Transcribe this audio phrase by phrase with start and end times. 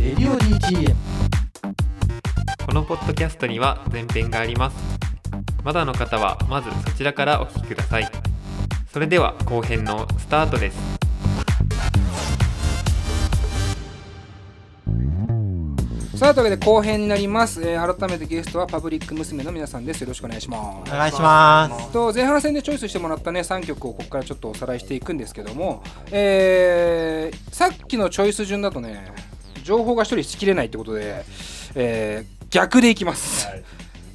[0.00, 0.94] レディオ DTM
[2.64, 4.76] このポッドキャストには前編があります。
[5.64, 8.08] まだの方はまずそちらからお聞きください。
[8.92, 10.98] それでは後編のスタートです。
[16.16, 20.02] さあというわけで後編になります、えー改めてゲストはパブリック娘の皆さんです。
[20.02, 20.92] よろしくお願いします。
[20.92, 21.92] お願いします。
[21.92, 29.27] と前半戦でチョイスしてもらったね3曲をここからちょっとおさらいしていくんですけども、えーさっきのチョイス順だとね
[29.68, 31.24] 情報が一人しきれないってことで、
[31.74, 33.46] えー逆でいきます、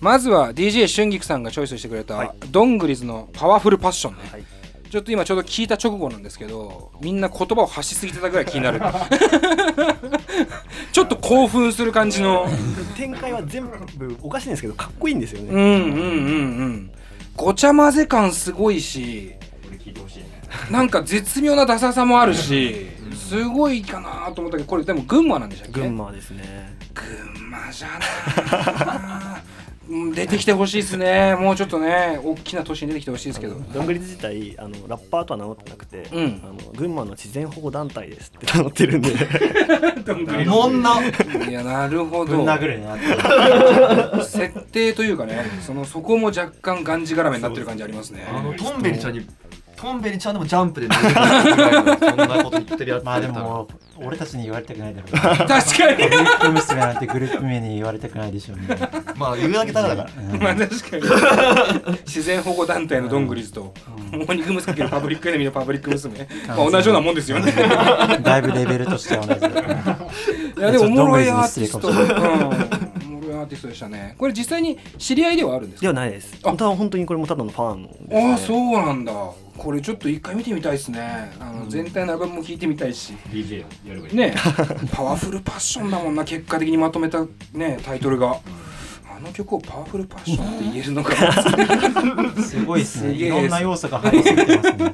[0.02, 4.44] まずは DJ 春菊さんがチョイスしてくれた、ドングリズのパワフルパッションね、
[4.90, 8.82] ちょっと今ちょうど聞いた直後なんですけどみんな言葉を発しすぎてたぐらい気になる。
[10.92, 12.50] ちょっと興奮する感じの。
[12.98, 15.72] 展開は全部おかしいんですけどかっこいいんですよね、うんうんうんう
[16.70, 16.92] ん。
[17.36, 19.34] ごちゃ混ぜ感すごいし
[20.72, 22.88] なんか絶妙なダサさもあるし
[23.34, 25.80] すごいかなと思ったけどこれでも群馬なんでしたっけ？
[25.82, 26.76] 群馬ですね。
[26.94, 29.44] 群馬じゃな
[29.90, 31.36] うん出てきてほしいですね。
[31.36, 33.56] もうちょっとね大きな都市に出てきてほしいですけど。
[33.56, 36.42] どんぐりず自体あのラッパーとは名乗ってなくて、うん。
[36.44, 39.10] あの群馬の自然保護団体ですって名乗ってるんで。
[40.46, 40.92] もんな。
[41.50, 44.24] いやなるほぶんど殴るねなって。
[44.24, 48.26] 設定というかねそのそこも若干がんじがらめになってる感じありますね。
[48.32, 49.26] あのトンベリちゃんに
[49.84, 53.68] トンベリちゃんでもジャンプでそんなこと言ってるやつまあでも
[53.98, 58.64] 俺たちに言われたくないだろう確かにグループ娘なんてグループ名に言われたくないでしょうね
[59.18, 63.74] まあ言うだけただだからまあ確かに自然保護団体のドングリズと、
[64.12, 64.64] モーニング娘。
[64.64, 67.52] かけるパブリックエネミーのパブリック娘、まあ、同じようなもんですよね
[68.22, 69.52] だいぶレベルとしては同じだい
[70.62, 79.12] やでもおもろいアーティスト、うん、おもろいアーティストでしたねこれ実際に知り合いではあるんですかではないですあ本当は本当にこれもただのファンです、ね、ああそうなんだ
[79.58, 81.32] これちょっと一回見てみたいですね。
[81.40, 83.14] あの全体のアルバムも聴いてみたいし。
[83.30, 84.16] DJ やればいい。
[84.16, 84.36] ね
[84.92, 88.40] パワフルパッションだもんな結果的にまとめたねタイトルが。
[89.16, 91.14] あの曲をパワフルパッションって言えるのか。
[92.42, 94.94] すごいですげえいろんな要素が入りすぎてますね。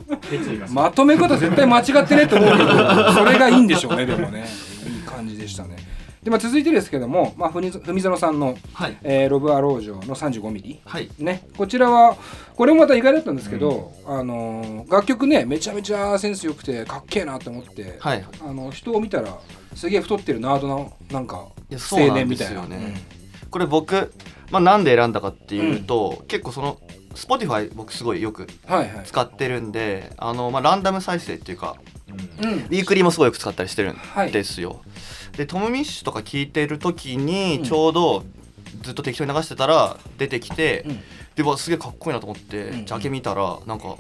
[0.74, 4.46] まとめ方絶対間違ってねって思うけどそれがいいんでしょうねでもね。
[4.86, 5.78] いい感じでしたね
[6.24, 8.98] で、まあ、続いてですけども、まあ、ふみふみぞのさんの、はい。
[9.04, 11.10] えーロブ・アロージョの 35mm はい。
[11.18, 12.18] ね、こちらは
[12.56, 18.26] これもまた意外だったんですけど、あのー楽曲ねめちゃめちゃセンス良くてかっけえなと思って、はい。
[18.42, 19.38] あの人を見たら
[19.76, 21.48] すげえ太ってるナードななんか
[21.92, 22.54] 青年みたいな。
[22.54, 22.96] すよね
[23.50, 24.12] これ僕、
[24.52, 26.78] まあ、なんで選んだかっていうと、結構その
[27.16, 29.06] Spotify 僕すごいよくうんはいはい。
[29.06, 31.76] 使ってるんであの、まあ、ランダム再生っていうか
[32.42, 32.50] うん。
[32.50, 34.30] ウィークリーもすごいよく使ったりしてるはい。
[34.30, 34.82] んですよ、
[35.40, 37.64] でトム・ミッシュとか聞いてる時にうん。
[37.64, 38.26] ちょうど
[38.82, 41.00] ずっと適当に流してたら出てきて、うん。
[41.36, 43.96] でわすげえかっこいいなと思って、うんジャケ見たらなんか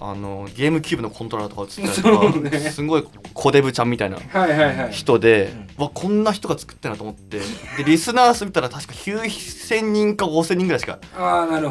[0.00, 2.70] あのゲームキューブのコントローラーとか映ってたりとか、ね。
[2.72, 4.92] すごい小デブちゃんみたいなはいはいはい。
[4.92, 7.38] 人で、わこんな人が作ってるなと思って。
[7.76, 10.98] でリスナー数見たら確か9000人か5000人ぐらいしか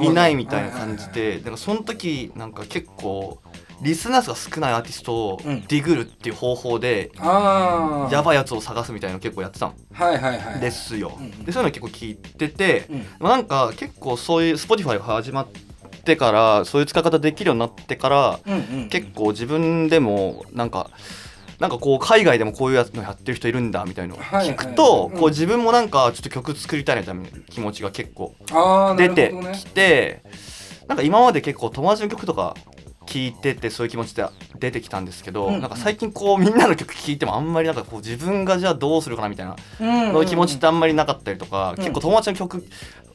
[0.01, 3.41] いないみたいな感じはいはいはいでだからその時なんか結構
[3.83, 5.61] リスナー数が少ないアーティストをうん。
[5.61, 9.73] ディグるっていう方法でああやばいやつを探すみたいなの結構やってたん
[10.59, 11.11] ですよ。
[11.19, 13.05] うんでそういうの結構聞いててうん。
[13.19, 15.47] まあなんか結構そういう Spotify が始まっ
[16.03, 20.89] てからそういう使い方できるようになってからうんうん結構自分でもなんか
[21.59, 25.19] なんかこう海外でもこういうやつのやってる人いるんだみたいなのを聞くとうん。
[25.19, 28.35] こう自分もなんかちょっと曲作りたいなみたいな気持ちが結構
[28.97, 30.23] 出てきて
[30.87, 32.55] なんか今まで結構友達の曲とか
[33.05, 34.25] 聴いててそういう気持ちで
[34.59, 35.61] 出てきたんですけど、うん。
[35.61, 40.13] なんか最近こうみんなの曲聴いてもあんまりなんかこう自分がじゃあどうするかなみたいなうん。
[40.13, 41.75] の気持ちってあんまりなかったりとか、ん。
[41.75, 42.65] 結構友達の曲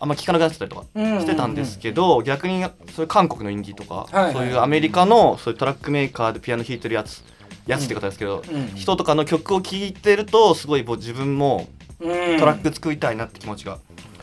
[0.00, 4.32] あんま聴かなくなってたりとかしてたんですけど、逆にそういう韓国のインディーとか、はいはい。
[4.32, 7.22] そういうアメリカのそういうトラックメーカーでピアノ弾いてるやつ
[7.66, 8.68] やつって方ですけど、うん。
[8.74, 11.66] 人とかの曲を聴いてるとすごいもう自分も
[12.00, 12.38] うん。
[12.38, 13.78] トラック作りたいなって気持ちが、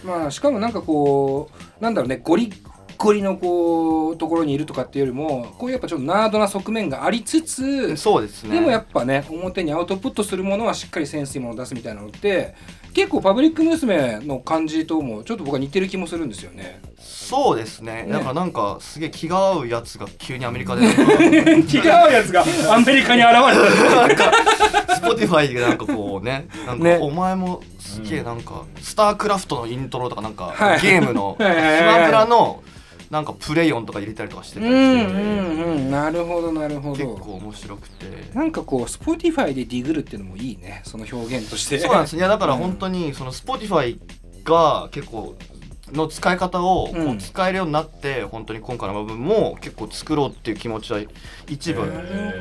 [0.06, 1.50] まあしかもなんかこ
[1.80, 2.54] うなんだろうねゴリ
[2.98, 8.56] ッゴリのこうところにいるとかっていうよりもこういうやっぱちょっとナードな側面がありつつそうですね。
[8.56, 12.56] でもやっぱね表にアウトプットするものはしっかりセンスいいものを出すみたいなのって
[12.94, 16.80] 結構パブリック娘の感じともちょっと僕は似てる気もするんですよね。
[16.98, 18.04] そうですね。
[18.04, 18.12] ね。
[18.12, 20.86] だからなんかすげえ気が合うやつが急にアメリカで。
[20.88, 20.94] 違う
[22.12, 23.32] やつがアメリカに現
[24.10, 24.32] れた。
[24.96, 26.98] Spotify でなんかこうねなんかね。
[27.02, 30.82] お前もすげえなんかスタークラフトのイントロとかなんかはい。
[30.82, 32.64] ゲームのスマブラの
[33.10, 35.06] なんかプレイ音とか入れたりとかしてたりして。
[35.06, 35.92] うんうんうん。
[35.92, 37.16] なるほどなるほ結ど。
[37.16, 38.06] 構面白くて。
[38.34, 40.82] なんかこう Spotify でディグルっていうのもいいね。
[40.84, 41.80] その表現として。
[41.80, 42.16] そうなんです。
[42.16, 44.00] いや だから本当にその Spotify
[44.44, 45.36] が結構
[45.94, 47.12] の使い方をこうん。
[47.12, 51.00] う使えるようになって、本当に今回の部分も結構作ろうっていう気持ちは
[51.48, 51.84] 一部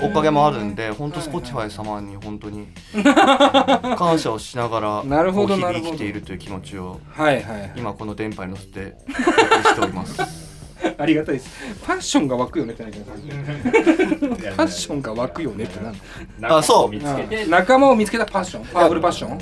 [0.03, 1.43] おかげもあるんで本当はいはい。
[1.43, 2.69] Spotify 様に本当に
[3.97, 7.01] 感謝をしながらなるほどこう日々生きているという気持ちを
[7.77, 10.44] 今この電波に乗せてお送りしております。
[10.99, 11.51] ありがたいです。
[11.85, 15.79] ファッションが湧くよねって何かファッションが湧くよねって
[16.41, 16.91] 何あそう。
[16.91, 17.47] 見つけて。
[17.47, 18.65] 仲間を見つけたパッション。
[18.67, 19.39] パワフルパッション？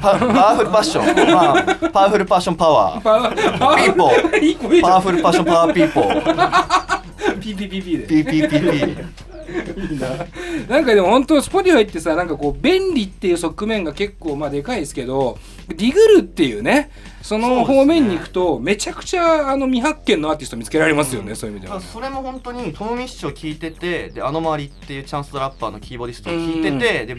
[0.00, 3.00] パパワフルパッション、まあ、パワフルパッションパワー。
[3.00, 4.80] パワパワピーポー。
[4.82, 7.02] パワフルパッションパワーピーポー。
[7.40, 8.06] PPPP で。
[8.06, 9.90] ピーピーピーピー。
[9.92, 10.08] いいな。
[10.68, 15.38] なんかでも本当 Spotify ってさなんかこう便利っていう側面が結構まあでかいですけど
[15.68, 16.90] ディグルっていうね
[17.24, 27.14] その方面に行くとめちゃくちゃあの未発見のアーティスト見つけられますよね、そういう意味ではまあ、それも本当にトム・ミッシュを聞いててであの周りっていうチャンス・ザ・ラッパーのキーボディストを聞いててで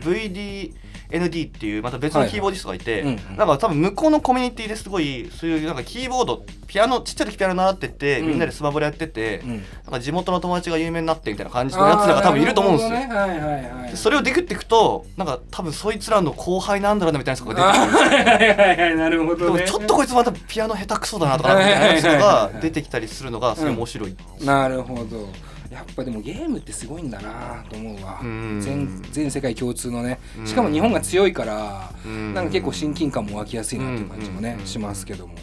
[1.09, 9.59] VDND っていうまた別のキーボディストがいて、はいはいうんなんか多分向こうのコミュニティですごいそういうなんかキーボードピアノちっちゃい時ピアノ習ってて、うんみんなでスマブラやってて、うんなん
[9.91, 12.97] か地元の友達が有名になってみたいな感じのやつらが多分いると思うんですよ。
[12.97, 24.15] ねはいはいはいでそれをディグっていくとなんか多分そいつらの後輩なんだろうなみたいな人があ出てくるはいはいはいなるほどねちょっとこいつまたピアノ下手くそだなとかみたいな人が出てきたりするのがすごい面白い。
[24.43, 25.29] なるほど
[25.75, 28.21] やっぱでもゲームってすごいんだなと思うわ。
[28.23, 28.61] うん。
[28.61, 30.19] 全全世界共通のね。
[30.39, 30.47] うん。
[30.47, 32.33] しかも日本が強いからうん。
[32.33, 35.33] なんか結構親近感も湧きやすいなっていう感じもねうんしますけども、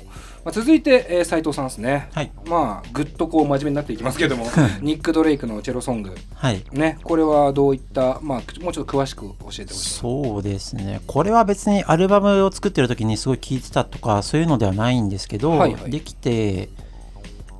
[0.42, 2.08] まあ、続いて、えー、斉藤さんですね。
[2.14, 2.32] はい。
[2.46, 4.46] まあぐっとこう真面目になっていきますけども
[4.80, 6.16] ニック・ドレイクのチェロソング。
[6.34, 6.64] はい。
[6.72, 11.02] ねこれはどういったまあもうちょっと詳しく教えてほしいそうですね。
[11.06, 15.90] これは別にアルバムを作ってる時にすごい聴いてたとかそういうのではないんですけど、はいはい。
[15.90, 16.70] できて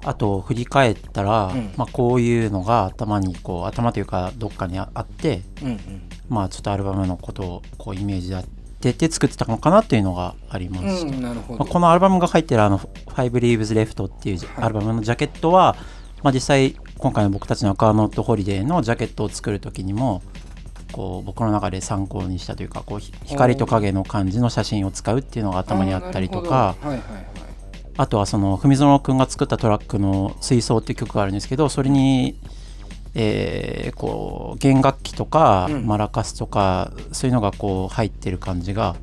[0.05, 5.79] あと振り返ったら、うんまあ、こういうのが頭にこう頭というかどっかにああって、うんうん
[6.29, 8.43] まあ、ちょっとアルバムのことをこうイメージ当
[8.81, 11.17] てて作ってたのかなっていうのがありました。
[11.17, 11.65] うん、まあ、ど。
[11.65, 12.79] このアルバムが入ってるあの
[13.15, 15.77] 「Five Leaves Left」っていうはいアルバムのジャケットは、
[16.23, 20.23] まあ、実際今回の僕たちの「アカーノット・ホリデー」のジャケットを作る時にも
[20.93, 27.03] こう僕の中で参考にしたというかこうひ光と影の感じの写真を使うっていうのが頭にあったりとかはいはいはい。
[27.97, 32.37] あとはその文園君が作ったトラックの「水槽」っていう曲があるんですけどそれに、
[33.15, 35.87] えーこう弦楽器とかうん。
[35.87, 38.97] マラカスとかそういうのがこう入ってる感じが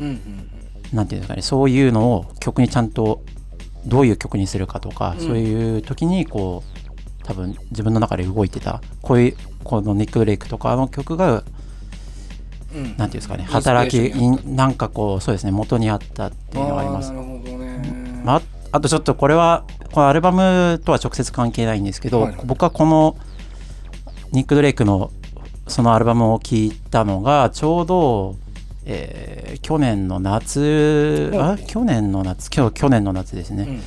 [0.00, 0.50] うんうん
[0.92, 3.22] なんていうんですかねそういうのを曲にちゃんと
[3.86, 5.26] どういう曲にするかとか、うん。
[5.26, 6.62] そういう時にこ
[7.22, 11.42] う多分自分の中で動いてたこういうこのニック・ドレイクとかの曲が
[12.72, 12.78] うん。
[12.78, 17.10] うんなんていうんですかねインスピレー働きションになんかこうそうですね元にあったっていうのがあります。
[17.10, 17.50] ーなるほど。
[17.50, 17.55] ね。
[18.26, 18.42] まあ、
[18.72, 22.40] あとちょっとこれはこのアルバムとは直接関係ないんですけど、はいはい。
[22.44, 23.16] 僕はこの
[24.32, 25.12] ニック・ドレイクの
[25.68, 28.36] そのアルバムを聴いたのがちょうど、
[28.84, 33.80] えー去年の夏あ去年の夏今日去年の夏ですね、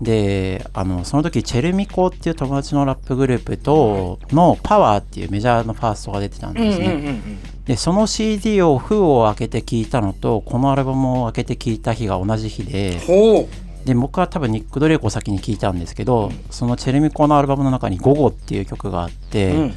[0.00, 0.04] うん。
[0.04, 7.38] であのその時チェルミコっていう友達のラップグループとの「パワーっていうメジャーのファーストが出てたんですね、うんうんうんうん。
[7.64, 13.48] でその CD を封を開けて聴いたのとこのアルバムを開けて聴いた日が同じ日でほ
[13.84, 19.12] で僕は多分ニック・ドレイクを先に聴いたんですけど、そのチェルミコのアルバムの中に「午後」っていう曲があっう。
[19.30, 19.74] て、うん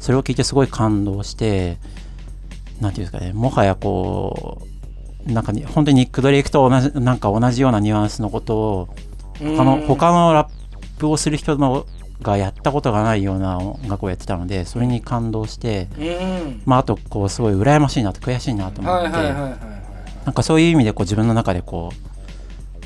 [0.00, 1.78] それを聴いてすごい感動して
[2.80, 4.62] なんていうんですかねもはやこ
[5.26, 8.88] うなんかに本当にニック・ドレイクと同じなんか同じようなニュアンスのことを
[9.40, 11.86] 他の他のラップをする人の
[12.22, 16.62] がやったことがないような音楽をやってたのでそれに感動して、うん。
[16.64, 19.10] まあ、あとこうすごい羨ましいなと悔しいなと思って。
[20.24, 22.17] なんかそういう意味でこう自分の中でこう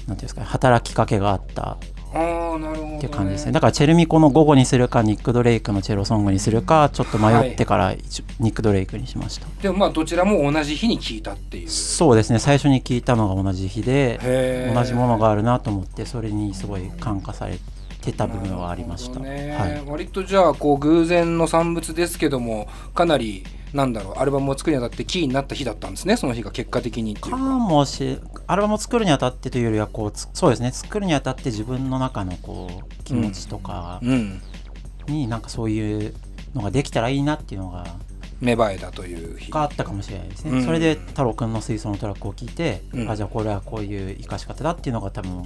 [0.07, 1.79] なんていうんですかね働きかけがあった
[2.15, 2.97] ああなるほど、ね。
[2.99, 3.53] っていう感じですね。
[3.53, 11.71] だからチェルミコの午後にするかニック・ドレイクのチェロソングにするかちょっと迷ってから一ニック・ドレイクにしました、でもまあどちらも同じ日に聞いたっていう。
[11.71, 12.39] そうですね。
[12.39, 17.59] 最初に聞いたのが同じ日で同じものがあるなと思ってそれにすごい感化され
[18.03, 27.37] てた部分はありました、はい、割とじゃあこう偶然の産物ですけどもかなりなんだろうアルバムを作るにあたってキーになった日だったんですねその日が結果的にかか。
[27.37, 34.43] もしアルバムを作るにあたってというよりはこうつそうですね作るにあたって自分の中のこう気持ちとかうん。
[35.09, 36.15] になんかそういう
[36.55, 37.87] のができたらいいなっていうのが
[38.41, 39.51] 芽生えたという日。
[39.51, 45.45] があったかもしれないですね、うんそれで太郎くんの水槽のトラックを聞いて、うんあじゃあこれはこういう生かし方だっていうのが多分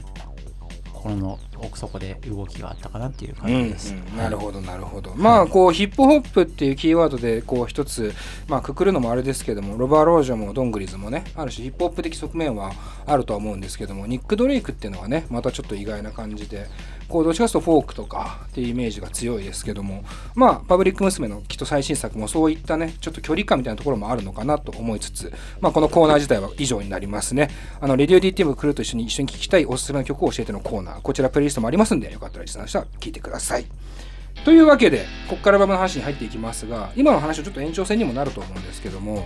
[1.06, 5.14] この奥底で動きがあったかなっていう感うんじです、うんなるほどなるほど。
[5.14, 8.12] まあこうヒップホップっていうキーワードでこう一つ
[8.48, 12.72] まあくくるのもあれですけどもロバー・ロージョもドングリズもねある種ヒップホップ的側面は
[13.06, 16.66] あるとは思うんですけどもニック・ドレイクっていうのはねまたちょっと意外な感じで
[17.08, 27.50] こうどっちかというとフォークとかっていうイメージが強いですけどもまあパブリック娘のきっと最新作もそういったねちょっと距離感みたいなところもあるのかなと思いつつまあこのコーナー自体は以上になりますね。
[27.80, 33.66] あのレディオ DTM クルーと一緒に一緒に聴きたいおすすめの曲を教えてのコーナーこちらプレイリストもありますんでよかったらリスナーの人は聴いてください。
[34.44, 39.24] というわけでここからアルバムの話に入っていきますが今の話はちょっと延長線にもなると思うんですけども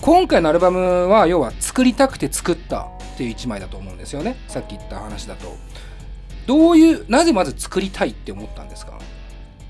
[0.00, 4.36] 今回のアルバムは要は作りたくて作ったっていう一枚だと思うんですよね。
[4.48, 5.54] さっき言った話だと。
[6.46, 8.98] どういうなぜまず作りたいって思ったんですか？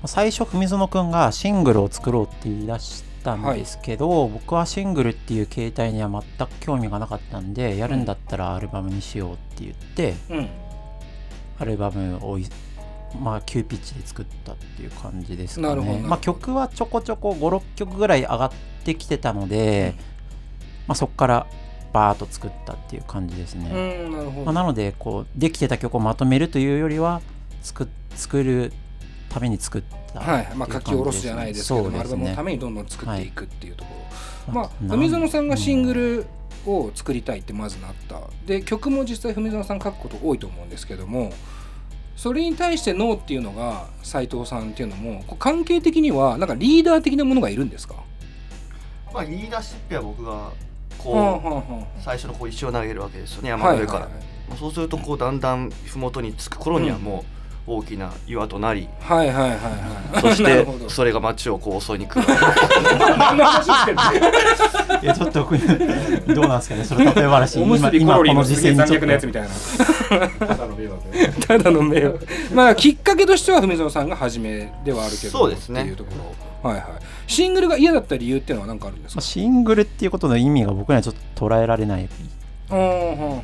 [0.05, 7.39] 最初文園くんがシングルを作ろうって言い出したんですけど、僕はシングルっていう形態には全く興味がなかった。
[7.39, 10.49] んでやるんだったらアルバムにしようって言って、うん。
[11.59, 12.47] アルバムをい
[13.19, 15.99] まあ急ピッチで作ったっていう感じですかね。
[15.99, 18.51] まあ、曲はちょこちょこ56曲ぐらい上がっ
[18.83, 19.93] てきてたので、
[20.87, 21.47] まあ、そこから
[21.93, 23.69] バーッと作ったっていう感じですね、
[24.05, 24.45] うんなるほど。
[24.45, 27.21] まあ、なのでこうできてた曲をまとめるというよりは
[27.61, 28.73] 作作る
[29.29, 29.83] ために作っ
[30.13, 30.47] たはい。
[30.55, 33.91] まあ書き下ろすじゃないですけども、アルバムのためにどんどん作っていくっていうとこ
[34.47, 34.99] ろ、まあなん。
[34.99, 36.25] 文園さんがシングル
[36.65, 38.19] を作りたいってまずなった。
[38.45, 41.31] で曲も実際文園さん書くこと多いと思うんですけども
[42.15, 47.95] それに対してノーっていうのが斉藤さんっていうのも関係的にはなんかリーダー的なものがいるんですか？
[49.13, 50.51] まあリーダーシップは僕がはあ
[51.03, 54.09] こう最初のこう石を投げるわけですよねあ山の上から、
[54.57, 59.59] そうするとこうだんだん麓に着く頃にはもう大きな岩となり、はいはいはいはい。
[60.13, 62.27] はいそして それが街をこう襲いに来る。
[63.17, 64.01] 何の話してんの
[65.01, 65.47] いやちょっと
[66.33, 66.83] どうなんですかね。
[66.83, 67.61] それ例え話。
[67.63, 70.27] 今今このロリーのすげえ時世にちょっ残虐なやつみとたいな。
[71.47, 72.27] ただの迷惑。
[72.53, 75.81] まあきっかけとしては文園さんが初めではあるけどそうですね。
[75.81, 76.11] っていうとこ
[76.63, 76.69] ろ。
[76.71, 76.85] はいはい。
[77.27, 79.21] シングルが嫌だった理由っていうのは何かあるんですか？
[79.21, 82.09] シングルっていうことの意味が僕にはちょっと捉えられない。
[82.71, 83.41] うんうんうん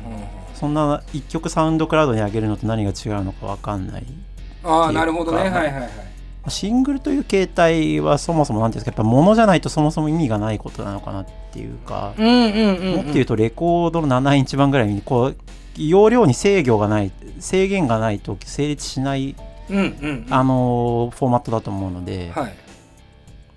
[0.58, 4.04] そんな一曲サウンドクラウドに上げるのと何が違うのか分かんない。
[4.64, 5.38] ああなるほどね。
[5.38, 6.08] はいはいはい
[6.50, 15.36] シングルという形態はそもそも何ていうんですかやっぱ物じゃないとそもそも意味がないことなのかなっていうか、うんうんうん、もっと言うとレコードの7インチ版ぐらいにこう
[15.76, 19.36] 容量に制御がない制限がないと成立しない、
[19.70, 20.26] うんうんうん。
[20.30, 22.54] あのーフォーマットだと思うので、はい。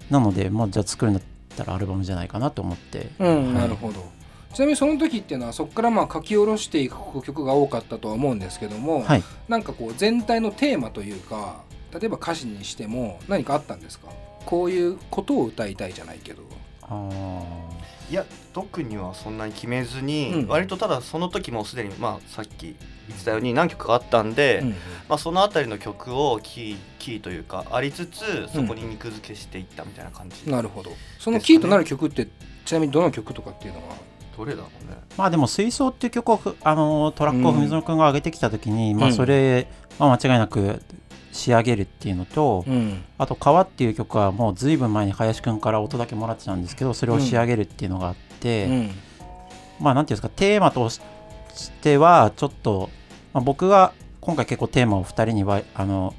[0.10, 1.24] なので、まあ、じゃあ作るんだっ
[1.55, 3.53] たらアルバムじゃないかなと思って、うん、はい。
[3.53, 4.11] なるほど
[4.53, 14.08] ちなみにその時っていうのはそこからまあ書き下ろしていく曲が多かったとは思うんですけども、はい、なんかこう全体のテーマというか例えば歌詞にしても何かあったんですか？
[14.46, 16.43] こういうことを歌いたいじゃないけど。
[18.10, 20.48] いや特にはそんなに決めずに、うん。
[20.48, 22.75] 割とただその時もすでにまあさっき
[23.08, 24.70] 言ってたように何曲かあったんで、うん
[25.08, 30.91] まあ、その辺りの曲をキーキーというかありつつそこに肉付けしていったみたいな感じ、なるほど。
[31.17, 32.27] そのキーとなる曲って
[32.65, 33.96] ちなみにどの曲とかっていうのは？
[34.42, 34.98] どれだろうね。
[35.18, 39.68] まあでも「水槽」っていう曲をふあのートラックを文園君が上げてきた時に、まあうんそれ
[40.00, 40.82] は間違いなく
[41.32, 43.04] 仕上げるっていうのと、うん。
[43.20, 48.92] あと「川」っていう曲はもうずいぶん前に林くんから音だけもらってたんですけどそれを仕上げるっていうのがあって、うん。
[49.80, 51.02] まあなんていうんですかテーマとし
[51.84, 52.90] てはちょっと、
[53.34, 56.16] まあ、僕が今回結構テーマを2人にはあの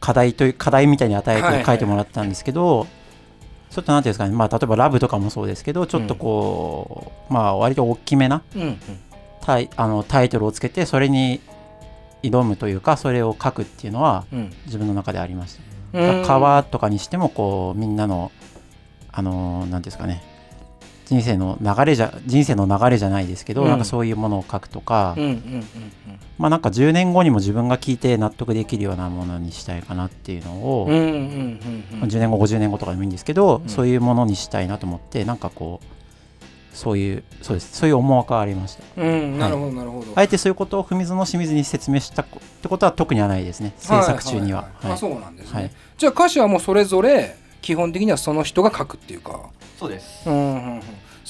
[0.00, 2.86] 課題という課題みたいに与えて書いてもらってたんですけど、
[3.72, 8.78] ちょっとなんていうんですかね、まあ、例えばラブとかもそうですけどちょっとこう、まあ割と大きめなうん
[9.40, 11.40] タイあのタイトルをつけてそれに
[12.22, 14.52] 挑むというかそれを書くっていうのはうん。
[14.66, 15.58] 自分の中でありまし
[15.92, 15.98] た。
[15.98, 16.24] うん。
[16.24, 18.30] 川とかにしてもこうみんなの
[19.10, 20.22] あのーなんていうんですかね
[21.12, 23.68] 人生の流れじゃ人生の流れじゃないですけど、うん。
[23.68, 25.64] なんかそういうものを書くとか、うんうんうん
[26.38, 33.68] まあなんか10年後にも自分が聞いて納得できるようなものにしたいかなっていうのを、うんうんうんうんまあ10年後50年後とかでもいいんですけど、うん。
[33.68, 37.76] そういうものにしたいなと思ってなんかこうそういうそうです。
[37.76, 39.02] そういう思惑がありました。
[39.02, 40.12] うんなるほどなるほど。
[40.16, 43.74] あえてそういうことを文園の清水に説明したこってことは特にはないですね。
[43.76, 44.62] 制作中には。
[44.62, 44.84] はい。
[44.84, 45.70] いいいあそうなんですね、はい。
[45.98, 49.50] じゃあ歌詞はもうそれぞれ基本的にはその人が書くっていうか。
[49.78, 50.28] そうです。
[50.28, 50.82] うんうんうん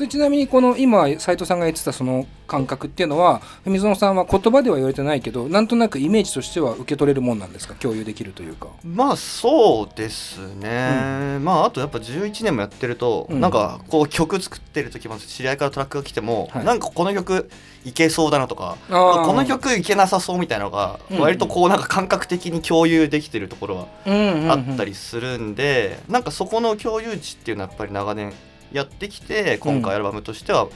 [0.02, 7.74] それちなみにこの今斉藤さんが言ってたその感覚っていうのは文園さんは言葉では言われてないけどなんとなくイメージとしては受け取れるもんなんですか？
[7.74, 8.66] 共有できるというか。
[8.82, 13.40] まあそうですね、まああとやっぱ11年もやってると、うん。
[13.40, 16.64] なんかこう曲作ってる時も知り合いからトラックが来ても、はい。
[16.64, 17.48] なんかこの曲
[17.84, 21.20] いけそうだなとかこの曲いけなさそうみたいなのがうん。
[21.20, 24.50] 割とこうなんか感覚的に共有できてるところはうんうんうん。
[24.50, 28.32] あったりするんで、なんかそこの共有値っていうのはやっぱり長年
[28.72, 30.68] やってきて今回アルバムとしては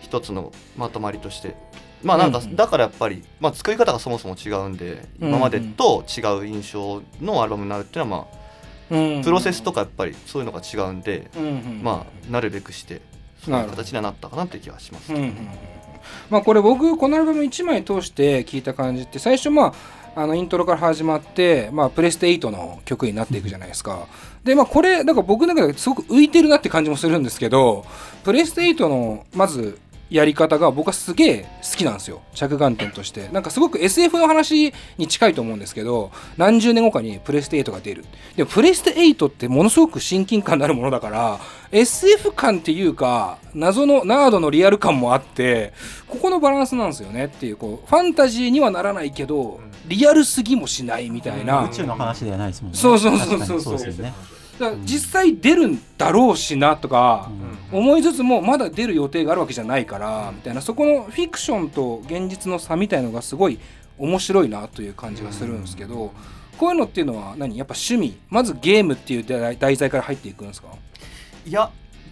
[0.00, 1.56] 一つのまとまりとして。
[2.02, 8.26] まあなんかだからやっぱり、まあ、作り方がそもそも違うんでうん今までと違う印象のアルバムになるっていうのは
[8.90, 11.30] まうんあプロセスとかやっぱりそういうのが違うんで
[11.82, 13.00] まあなるべくして
[13.42, 15.48] そういう形にはなったかなって気はしますうんうんうん。
[16.28, 19.74] まあこれ僕このアルバム1枚通して聞いた感じって最初まあ
[20.16, 24.06] あのイントロから始まって、まあ、プレステ8の曲になっていくじゃないですか。
[24.44, 27.86] でまあこれなんか僕の中ですごく浮いてるなって感じもするんですけど
[28.24, 29.78] プレステ8のまず
[30.10, 32.20] やり方が僕はすげえ好きなんですよ。
[32.34, 33.28] 着眼点として。
[33.32, 38.04] なんかすごく SF の話に近いと思うんですけど何十年後かにプレステ8が出る。
[38.36, 41.40] でもプレステ8ってものすごく親近感のあるものだから
[41.72, 45.72] SF 感っていうか謎のナードのリアル感もあって
[46.06, 52.78] ここのバランスなんですよねっていうこうファンタジーにはならないけどリアルすぎもしないみたいな、宇宙の話ではないですもんね。
[52.78, 53.60] そうそうそうそう。
[53.60, 54.14] そうですよね。
[54.58, 57.30] だから実際出るんだろうしなとか、
[57.72, 60.60] 思いつつもまだ出る予定があるわけじゃないからみたいな。
[60.60, 63.58] そこのフィクションと現実の差みたいのがすごい
[63.98, 66.12] 面白いなという感じがするんですけど、
[66.56, 67.56] こういうのっていうのは何？
[67.56, 68.16] やっぱ趣味？
[68.30, 70.68] まずゲームっていう題題材から入っていくんですか？
[71.44, 71.70] いや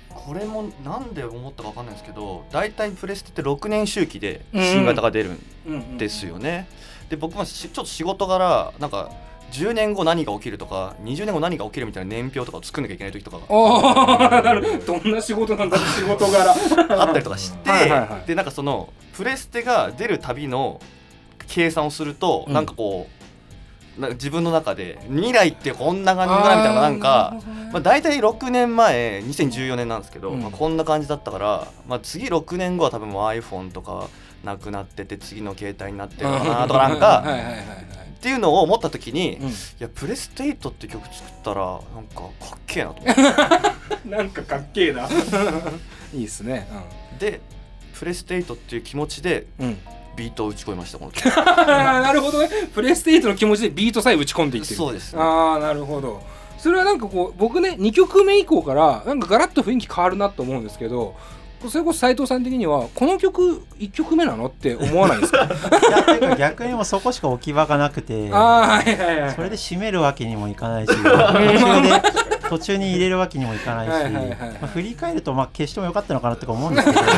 [0.08, 5.38] これもなんで思ったか分かんないですけど大体プレステって6年周期で新型が出る
[5.68, 6.68] んですよね、
[7.08, 9.10] で僕もしちょっと仕事柄なんか
[9.52, 13.44] 10年後何が起きるとか20年後何が起きるみたいな年表とかを作んなきゃいけない時とかど
[15.00, 16.54] どんな仕事なんだ仕事柄
[17.00, 18.26] あったりとかして はいはいはい。
[18.26, 20.80] でなんかそのプレステが出るたびの
[21.48, 22.54] 計算をすると、うん。
[22.54, 23.22] なんかこう
[24.14, 27.34] 自分の中で未来ってこんな感じだなみたいななんか
[27.72, 30.40] まあ、大体6年前2014年なんですけど、うん。
[30.40, 34.08] まあ、こんな感じだったから、まあ、次6年後は多分もう iPhone とか
[34.44, 37.24] なくなってて次の携帯になってるのかなとかなんか。
[38.22, 39.52] っていうのを思った時に、いうん。
[39.80, 43.22] やプレステ8って曲作ったらなんかかっけえなと思って。
[44.08, 45.08] なんかかっけえな。
[46.14, 46.68] いいっすね。
[47.18, 47.40] で
[47.98, 49.78] プレステ8っていう気持ちでうん、うん、
[50.14, 51.34] ビートを打ち込みましたこの曲。
[51.34, 52.48] なるほどね。
[52.72, 54.76] プレステ8の気持ちでビートさえ打ち込んでいってる。
[54.76, 55.16] そうです。
[55.16, 56.22] ねああなるほど。
[56.58, 61.16] それはなんかこう僕ね2曲目以降からなんかガラッと雰囲気変わるなと思うんですけど
[61.68, 65.44] それこそ斉藤さん的にはこの曲1曲目なのって思わないですか？
[65.44, 65.48] い
[65.90, 72.02] やっていうか逆にもうそこしか置き場がなくて ああはいはいはいそれで締めるわけにもいかないし 途中で
[72.48, 74.38] 途中に入れるわけにもいかないし、はいはいはいはい。
[74.38, 77.00] まあ振り返るとまあ消してもよかったのかなとか思うんですけど。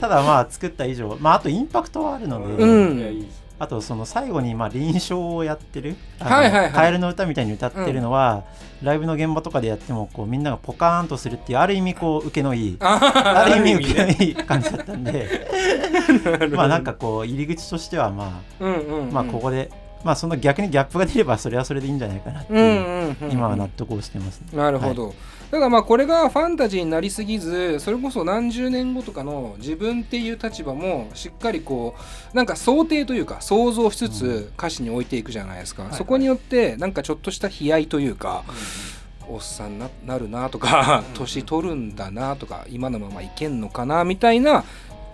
[0.00, 3.28] ただまあ作った以上、まあ、あとインパクトはあるので、うん
[3.62, 6.72] あとその最後にまあ臨床をやってる「あのはいはいはい。
[6.72, 8.42] カエルの歌」みたいに歌ってるのは、
[8.82, 15.46] ライブの現場とかでやってもこうみんながポカーンとするっていうある意味こう受けのいいあある意味受けのねいい感じだったんで。
[16.50, 19.08] まあなんかこう入り口としてはまうんうんうん。
[19.10, 19.70] あまあここで
[20.04, 24.46] まあその逆にギャップが出ればそれはそれでいいんじゃないかなっていう、うんうんうん今は納得をしてますね。
[24.52, 25.14] なるほど、
[25.50, 31.94] ただまあこれがファンタジーになりすぎずそれこそ何十年後とかの自分っていう立場もしっかりこ
[32.32, 38.44] うなんか想定というか想像しつつ歌詞に置いていくじゃないですか、そこによってなんかちょっとした悲哀というか、
[39.28, 44.64] おっさんななるなとか 年取るんだなとか今のままいけんのかなみたいな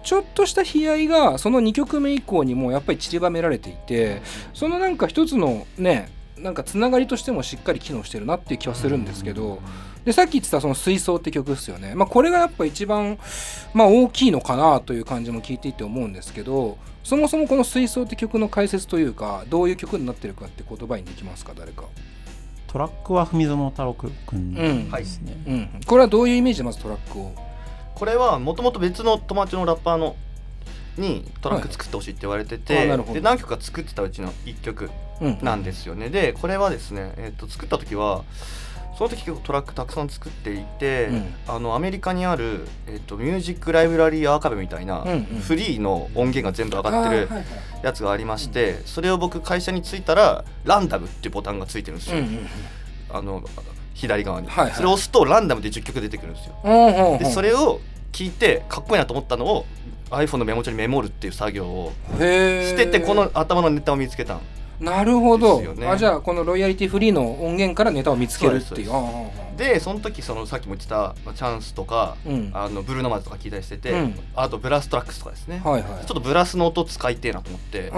[0.09, 4.23] ちょっとした悲哀がその2曲目以降にもやっぱり散りばめられていて
[4.55, 9.61] そのなんか一つのねなんかつながりとしてもしっかり機能してるなっていう気はするんですけど
[10.07, 13.19] でさっき言ってたその「水槽」って曲ですよね、まあ、これがやっぱ一番、
[13.75, 21.85] まあ、大きいのかなという感じも聞いていて思うんですけどそもそもこの「水槽」って曲の解説というかどういう曲になってるかって言葉にできますか誰か、
[22.67, 25.37] トラックは文園太郎くんですね。
[25.47, 27.48] うん、これはどういうイメージでまずトラックを？
[27.99, 30.17] これはもともと別の友達のラッパーの
[30.97, 32.63] にトラック作ってほしいって言われてはい。
[32.63, 33.15] て、あなるほど。
[33.15, 34.91] で何曲か作ってたうちの1曲。
[35.21, 35.39] うん。
[35.43, 36.11] なんですよね。
[36.11, 38.25] でこれはですね、えっと作った時は
[38.97, 41.35] その時結構トラックたくさん作っていて、うん。
[41.47, 45.21] あのアメリカにある、えっとミュージックライブラリーアーカイブみたいな、うんうん。
[45.41, 47.29] フリーの音源が全部上がってる
[47.85, 52.49] やつがありまして、それを僕会社に着いたらランダムっていうボタンがついてるんですよ、うんうん。
[53.11, 53.45] あの
[53.99, 54.75] 左側に、はいはい。
[54.75, 56.55] それを押すとランダムで10曲出てくるんですよ。
[56.65, 57.19] うんうんうん。
[57.19, 57.81] でそれを
[58.13, 59.67] 聞いてかっこいいなと思ったのを
[60.11, 64.41] iPhone のメモ帳にメモるっていう作業をしててこの頭のネタを見つけたの
[64.81, 68.91] なるほど、あじゃあこのロイヤリティフリーの音源からネタを見つけるっていう。
[69.57, 72.51] でその時そのさっきも言ってたまあチャンスとか、うん。
[72.55, 74.15] あのブルーノマーズとか聞いたりしてて、うん。
[74.37, 75.83] あとブラストラックスとかですね、はいはい。
[75.83, 77.91] ちょっとブラスの音使いてえなと思って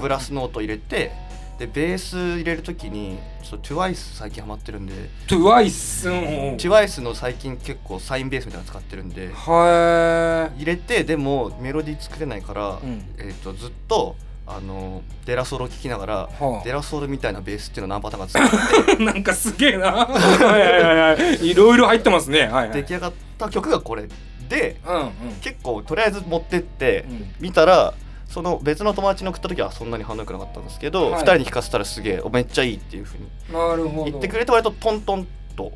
[0.00, 1.10] ブラスの音入れて
[1.58, 4.92] でベース入れる時にちょっと TWICE 最近ハマってるんで
[5.28, 6.14] トゥワイスうん。
[6.56, 13.04] TWICE の最近結構サインベースみたいなの使ってるんでは入れてでもメロディー作れないから、うん。
[13.18, 16.64] えー、とずっとあのデラソロ聴きながら、はあ。
[16.64, 19.92] デラソロみたいなベースっていうのを何パターンか作って なんかすげえな。
[19.92, 21.46] はいはいはいはい。
[21.48, 22.40] いろいろ入ってますね。
[22.40, 22.70] はいはい。
[22.72, 24.08] 出来上がった曲がこれ
[24.48, 25.10] でうんうん。
[25.40, 27.34] 結構とりあえず持ってってうん。
[27.40, 27.94] 見たら
[28.32, 31.22] その別の友達に送った時はそんなに反応良くなかったんですけど、はい。
[31.22, 34.10] 2人に弾かせたらすげえおめっちゃいいっていうふうになるほど。
[34.10, 35.72] 言ってくれて割とトントンと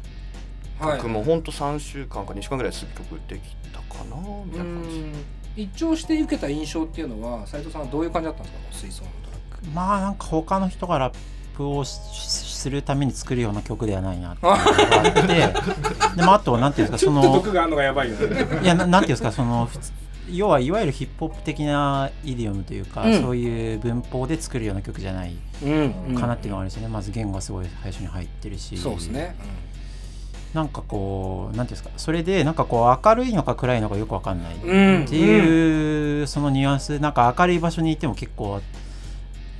[0.81, 0.97] はい。
[0.99, 4.97] 曲もほんと3週間か2週間ぐらいすぐ曲できたかなみたいな感じ。
[4.99, 5.13] うん。
[5.57, 8.87] 一聴して受けた印象っていうのは斉藤さんはどういう感じだったんですか？
[8.89, 9.67] 水槽のトラック。
[9.75, 11.15] まあなんか他の人がラッ
[11.57, 16.17] プをするために作るような曲ではないなっていうのがあって。
[16.17, 18.61] でもあとなんていうんですかそのがあるのがやばいよね。
[18.63, 19.93] いやななんていうんですかその普通
[20.31, 23.21] 要はいわゆるヒップホップ的なイディオムというか、うん。
[23.21, 26.15] そういう文法で作るような曲じゃないうん。
[26.19, 28.77] かなっていうのがあるんですよね、まず言語がすごい最初に入ってるし。
[28.77, 29.37] そうですね。
[30.55, 38.63] なんかこうなんていうんですかそれでなんかこう明るいのか暗いのかよくわかんないっうんていう、そのニュアンスなんか明るい場所にいても結構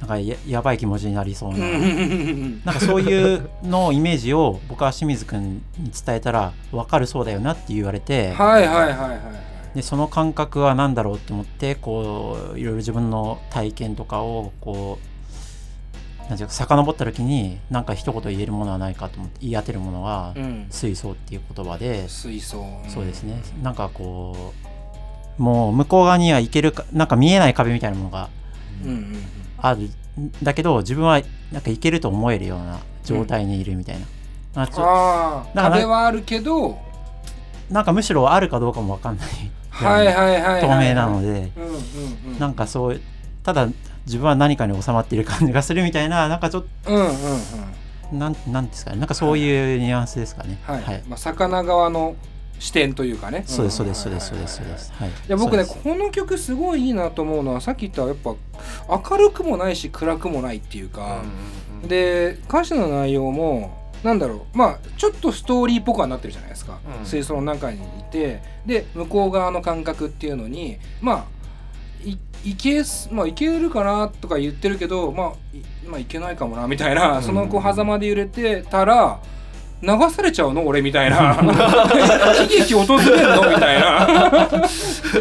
[0.01, 1.63] なんかややばい気持ちになりそうな、うん。
[1.63, 14.99] うんうんうんなんかそういうのイメージを僕は清水君に伝えたら分かるそうだよなって言われて、はいはいはいはいはいでその感覚は何だろうって思ってこういろいろ自分の体験とかをこ
[16.19, 20.67] うなんていうか遡った時に何か一言言えるものはないかと思って言い当てるものはうん。
[20.71, 22.65] 水槽っていう言葉で、水槽。
[22.89, 23.43] そうですね。
[23.63, 24.55] なんかこ
[25.39, 28.31] うもう向こう側には行けるかなんか見えない壁みたいなものが
[28.83, 29.17] うんうん
[29.59, 29.91] ある。
[30.19, 31.21] んだけど自分は
[31.53, 34.01] なんか行けると思えるような状態にいるみたい
[34.55, 36.79] な、あちょああ壁はあるけど。
[37.71, 39.27] なんかむしろあるかどうかも分かんない
[39.77, 40.61] はいはいはいはい。
[40.63, 42.39] 透明なので、うんうんうん。
[42.39, 43.01] なんかそう
[43.43, 43.69] ただ
[44.07, 47.11] 自分は何かに収まっている感じがするみたいななんかちょっうんうんうん。
[48.11, 48.99] となんなんですかね。
[48.99, 50.59] なんかそういうニュアンスですかね。
[50.65, 52.15] はい、まあ、魚側の
[52.59, 53.45] 視点というかね。
[53.47, 54.93] そうですそうですんそうですそうですそうです。
[54.95, 55.09] はい。
[55.09, 58.35] いや僕ねこの曲すごいいいなと思うのはさっき言ったやっぱ
[59.11, 61.23] 明るくもないし暗くもないっていうか、
[61.87, 64.59] で歌詞の内容もなんだろう。
[64.59, 67.07] まあちょっとストーリーっぽくはなってるじゃないですか、うん。
[67.07, 67.81] 水槽の中にい
[68.11, 68.43] て。
[68.67, 71.25] で向こう側の感覚っていうのにまあ
[72.05, 79.21] いいけすまあいけるかなとか言ってるけどまあい,、まあ、いけないかもなみたいな、そのこう狭間で揺れてたら
[79.83, 80.67] 流されちゃうの？
[80.67, 81.37] 俺みたいな。
[82.41, 83.51] 悲劇訪れるの？
[83.51, 84.69] みたいな。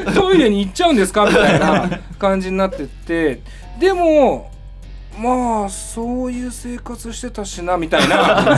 [0.15, 1.25] トイレに行っちゃうんですか？
[1.25, 3.41] みたいな感じになってって。
[3.79, 4.49] でも
[5.17, 8.43] まあそういう生活してたしなみたいな。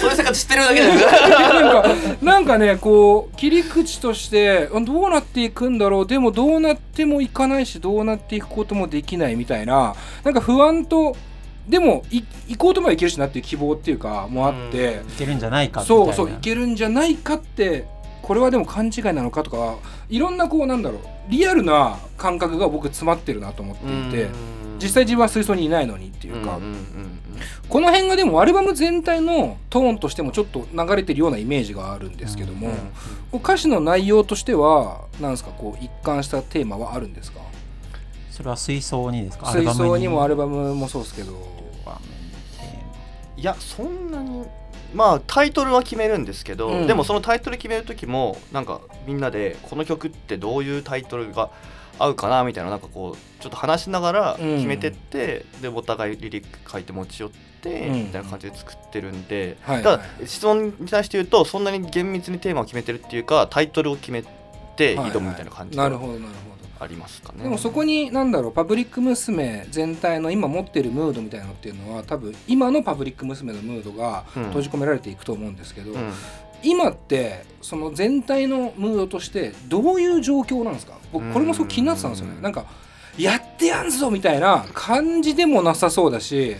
[0.00, 0.90] そういう生活知ってるだけじゃ
[1.54, 1.88] なんか
[2.22, 6.06] なんかねこう切り口としてあどうなっていくんだろう。
[6.06, 9.94] でもどうなってもいかないしどうなっていくこともできないみたいな。
[10.24, 11.16] なんか不安と
[11.68, 15.00] でもい行こうともいけるしなっていう希望っていうかもあって。
[15.08, 17.86] いけるんじゃないかそうそういけるんじゃないかって
[18.26, 19.76] これはでも勘違いなのかとか
[20.08, 24.28] いろんなこうなんだろうリアルな感覚が僕詰まってるなと思っていて
[24.82, 27.20] 実際自分は水槽にいないのにっていうか、うんうんうん
[27.68, 32.70] この辺がでもアルバム全体のトーンとしてもちょっと流れてるようなイメージがあるんですけども、
[33.32, 37.40] 歌詞の内容としてはなんですかこう一貫したテーマはあるんですか？
[38.30, 39.52] それは水槽にですか？
[39.52, 41.32] 水槽にもアるルバムもそうですけど。
[43.36, 44.46] いやそんなに
[44.94, 46.86] まあタイトルは決めるんですけど、うん。
[46.86, 51.50] でもそのタイトル決める時もなんかみんなでこの曲ってどういうタイトルが
[51.98, 57.30] 合うかなみたいななんかこうちょっと話しながらうん決めてって、でお互いリリック書いて持ち寄っ
[57.62, 57.94] て、うん。
[58.04, 64.22] みたいな感じで作ってるんで、はいただ質問に対して言うとそんなに厳密にテーマを決めてるっていうかタイトルを決め
[64.76, 67.44] て挑むみたいな感じがなるほどなるほどありますかね。
[67.44, 74.44] でもそこに何だろうパブリック娘全体の今持ってるムードみたいなのっていうのは多分今のパブリック娘のムードがうん。
[74.46, 76.12] 閉じ込められていくと思うんですけど、うん。
[76.62, 80.94] 今ってその全体のムードとしてどういう状況なんですか？
[81.12, 82.34] 僕これもすごく気になってたんですよね。
[82.36, 82.42] うん。
[82.42, 82.64] なんか
[83.18, 86.56] やってやんぞみたいな感じでもなさそうだし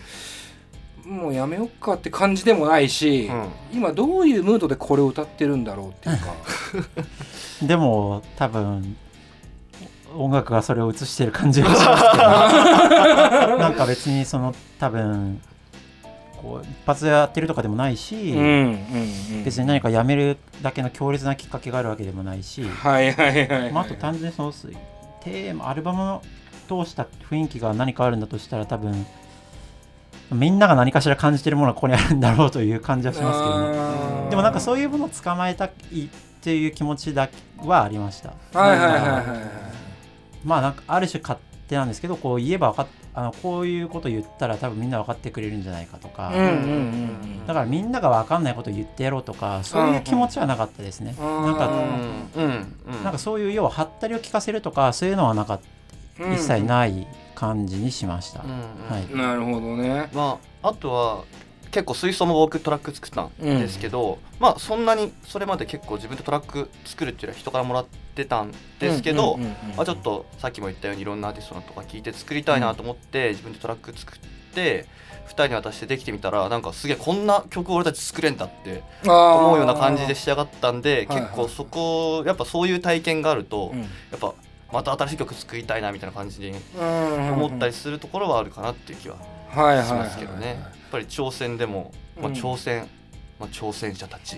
[1.04, 3.48] もうやめよっかって感じでもないし、うん。
[3.72, 6.34] 今どういうムードでこれを歌ってるんだろうっていうか。
[7.66, 8.96] でも多分
[10.16, 12.18] 音楽がそれを映してる感じがしますけ
[13.46, 13.58] ど。
[13.58, 15.40] なんか別にその多分
[16.36, 19.44] こう一発でやってるとかでもないし、うんうんうん。
[19.44, 24.52] 別に何かやめるだけの強烈なきっかけがあるわけでもないし、はいはいはいはい、まあ、あと単純にその
[25.22, 26.22] テーマアルバムを
[26.68, 29.06] 通した雰囲気が何かあるんだとしたら多分
[30.32, 34.30] みんなが何かしら感じてるものがここにあるんだろうという感じはしますけどね。
[34.30, 36.08] でもなんかそういうものを捕まえたいっ
[36.40, 38.32] ていう気持ちだけはありました。
[38.58, 39.65] はいはいはいはい
[40.44, 46.52] まあなんかある種勝手なんですけどこう言えば分かっあのこういうこと言ったら多分みんな分かってくれるんじゃないかとか、うんうんうんう
[47.44, 47.46] ん。
[47.46, 51.42] だからみんなが分かんないことを言ってやろうとかそういう気持ちはなかったですね、うん。
[51.44, 52.76] なんかうんうん。
[52.86, 55.60] うんなんかそういう要はハったりを聞かせるとかそういうのはなかっ
[56.18, 58.56] 一切ない感じにしました、うんうん。
[58.90, 59.16] はい。
[59.16, 60.10] なるほどね。
[60.12, 61.24] まああとは
[61.76, 74.18] 結構水槽も僕トラック作ったんですけど、まあそんなにそれまで結構自分でトラック作るっていうのは人からもらってたんですけど、うんうんうんうんまあ、ちょっとさっきも言ったようにいろんなアーティストのとか聞いて作りたいなと思って、自分でトラック作っ
[74.54, 74.86] て
[75.26, 83.80] 2人に渡してできてみたらなんかすげえこんな曲俺たち作れんだって思思うような感じで仕上がったんではい結構そこやっぱそういう体験があると、うん。
[83.80, 83.86] や
[84.16, 84.32] っぱ
[84.72, 90.75] また新しい曲作りたいなみたいな感じにうん思ったりするところはあるかなっていう気はしますけどね。
[90.86, 92.86] やっぱり挑戦でも、まあ、うん挑戦、
[93.40, 94.36] まあ、挑戦者たち。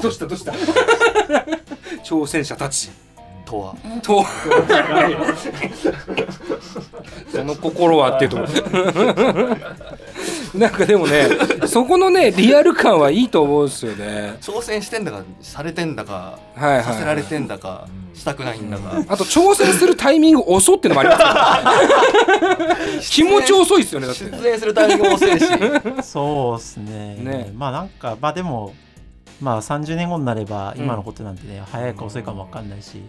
[0.00, 0.52] どうしたどうした？
[2.02, 2.90] 挑戦者たち。
[3.44, 3.76] とは。
[4.02, 4.24] と
[7.30, 8.44] その心はっていうとこ
[10.58, 11.28] なんかでもね
[11.66, 14.36] そこのねリアル感はいいと思うんですよね。
[14.40, 16.84] 挑戦してんだかされてんだか、はいはい。
[16.84, 21.16] させられてんだか、したくないんだか、あと挑戦するタイミング遅ってのもありま
[23.00, 24.24] す 気持ち遅いですよねだって。
[24.24, 25.46] 出演するタイミングも遅いし。
[26.02, 27.16] そうですね。
[27.20, 27.52] ね。
[27.56, 28.74] まあなんかまあでも
[29.40, 33.02] まあ30年後になれば今のことなんてね、早いか遅いかも分かんないし、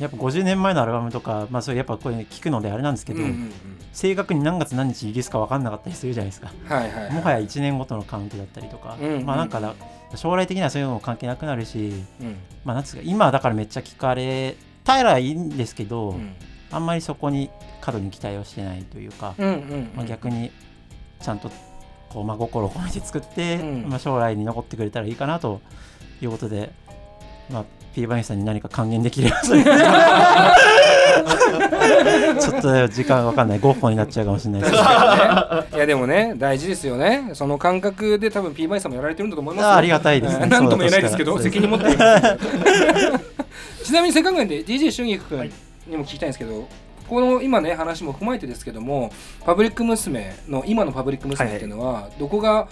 [0.00, 3.50] やっぱ50年前のアルバムとかまあそれやっぱこれ聞くのであれなんですけど、うんうんうん。
[3.92, 6.52] 正確に何月何日リリースか分かんなかったりするじゃないですか。
[6.64, 9.74] はいはいもはや1年ごとのカウントだったりとか、うんまあなんかだ
[10.16, 12.36] 将来的にはそういうのも関係なくなるしうん。
[12.64, 16.34] まあなんですか今だからめっちゃ聞かれたらいいんですけど、うん。
[16.70, 20.50] あんまりそこに過度に期待をしてないというか、うんうんまあ、逆に
[21.20, 21.50] ちゃんと
[22.08, 23.88] こう真心を込めて作って、うん。
[23.88, 25.60] まあ、将来に残ってくれたらいいかなと
[26.20, 26.72] いうことで、
[27.50, 29.36] まあ、P バニーさんに何か還元できれば
[32.40, 33.58] ちょっと時間わかんない。
[33.60, 34.72] ゴッホになっちゃうかもしれないです。
[34.72, 34.84] けど
[35.76, 37.30] いやでもね大事ですよね。
[37.34, 39.70] その感覚で多分 P バイさんもやられてるんだと思いますよ。
[39.70, 40.36] あありがたいです。
[40.38, 41.86] ねうんなんとも言えないですけど責任持って
[43.84, 45.52] ちなみにせっかくなんで DJ 春菊君
[45.86, 46.66] にも聞きたいんですけど、
[47.08, 49.12] この今ね話も踏まえてですけども
[49.44, 50.34] パブリック娘。
[50.48, 52.66] の今のパブリック娘っていうのは、どこが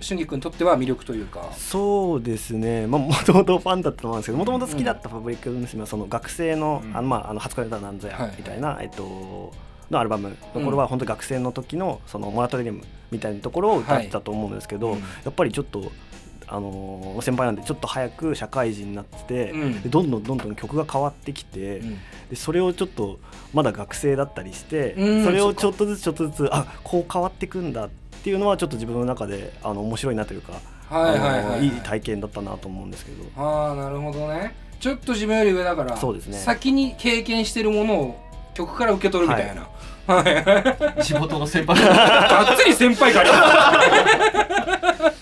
[0.00, 1.52] 春菊君にとっては魅力というか。
[1.56, 5.80] そうですね、まあ、もともとファンだったと思うんですけどもともと好きだったパブリック娘。
[5.80, 9.52] はその学生の,、あのまあ、あの初恋だなんぞはいやみたいな、えっと
[9.90, 15.04] のアルバムの頃は本当に学生の時のそのモラトリアムみたいなところを歌ってたと思うんですけど、はいうん。
[15.24, 15.92] やっぱりちょっと。
[16.48, 19.82] あのー先輩なんでちょっと早く社会人になってて、うん。
[19.82, 21.98] でどんどんどんどん曲が変わってきて、うん。
[22.30, 23.18] でそれをちょっと
[23.52, 25.24] まだ学生だったりして、うん。
[25.24, 30.52] それをちょっとずつちょっとずつあこう変わっていくんだっていうのはちょっと自分の中であの面白いなというか、
[30.88, 31.64] はいはいはい。
[31.64, 33.24] いい体験だったなと思うんですけど。
[33.36, 34.54] ああなるほどね。
[34.78, 36.38] ちょっと自分より上だからそうですね。
[36.38, 38.16] 先に経験してるものを
[38.54, 39.68] 曲から受け取るみたいな、
[40.06, 41.02] はい。
[41.02, 41.80] 地元の先輩。
[41.80, 45.16] がっつり先輩感あります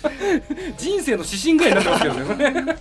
[0.76, 2.76] 人生の指針ぐらいになってますけどね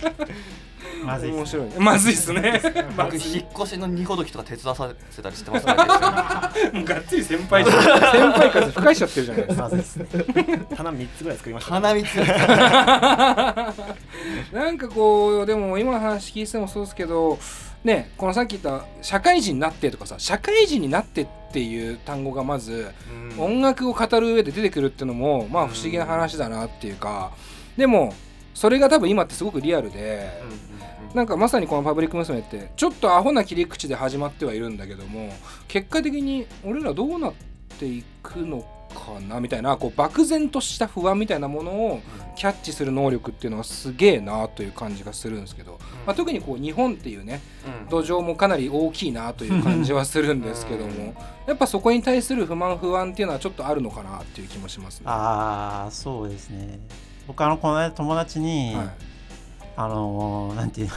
[1.04, 1.66] まずいっす面白い。
[1.66, 2.60] ねまずいっすね。
[2.96, 4.74] 僕引っ越しの荷ほどきとか手伝わ
[5.10, 6.70] せたりしてますからね。
[6.80, 7.82] もうがっつり先輩じゃん。
[7.84, 7.92] 先
[8.32, 10.06] 輩風吹かしちゃってるじゃないですかまずいっすね。
[10.76, 12.14] 棚3つぐらい作りました、花見つ。
[14.52, 17.38] なんかこうでも今の話聞いててもそうですけど
[17.82, 22.90] ねこのさっき言った社会人になってとかさ社会人になってっていう単語がまず
[23.38, 27.32] 音楽を語る上で出てくるっていうのもまあ不思議な話だなっていうか
[27.76, 28.14] でも
[28.54, 30.30] それが多分今ってすごくリアルで
[31.14, 35.32] なんかまさにこの「パブリック娘」ってちょっとアホな切り口で始まってはいるんだけども
[35.68, 37.32] 結果的に俺らどうなっ
[37.78, 42.00] ていくのかなみたいなこう漠然とした不安みたいなものを
[42.36, 47.40] キャッチする能力っていうのはすげえなという感じがするんですけど、まあ、特にこう日本っていうね
[47.90, 51.14] 土壌もかなり大きいなという感じはするんですけども
[51.46, 55.06] やっぱそこに対する不満不安っていうのはちょっとあるのかなっていう気もしますね。
[55.06, 56.78] ああそうですね。
[57.26, 59.13] 僕あのこの間友達に、はい
[59.76, 60.92] あのーなんていうの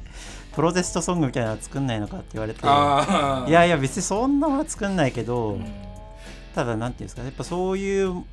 [0.54, 2.60] プロテストソングみたいなの作んないのかって言われて。
[2.64, 5.64] いやいや別にそんなものは作んないけど、うん。
[6.54, 8.24] ただなんていうんですかねやっぱそういう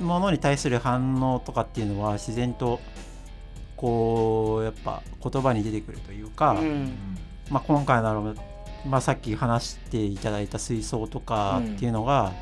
[0.00, 2.80] ものに対する反応とかっていうのは自然と
[3.76, 6.92] こうやっぱ言葉に出てくるというか、うん。
[7.50, 8.36] まあ、今回のアルバム
[8.86, 12.32] まあ、さっき話していただいた水槽とかっていうのが、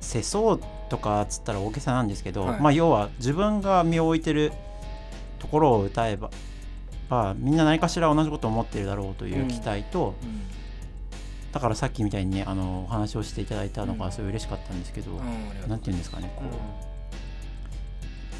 [0.00, 2.60] 世相とかっつったら大げさなんですけど、はい。
[2.60, 4.52] まあ、要は自分が身を置いてる
[5.38, 6.30] ところを歌えば、
[7.08, 10.14] まあ、みんな何かしら同じことを思ってるだろうという期待と、
[11.52, 16.42] だからさっきみたいにねあのお話をしていただいたのがすごい嬉しかったんですけど、うんなんていうんですかねこ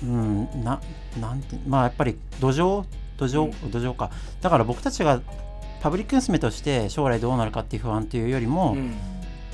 [0.02, 0.80] う、うん、な
[1.20, 2.84] なんてまあやっぱり土壌？
[3.18, 4.10] 土壌、土壌か。
[4.42, 5.22] だから僕たちが
[5.80, 8.94] パブリック娘として将来どうなるかっていう不安というよりも、うん。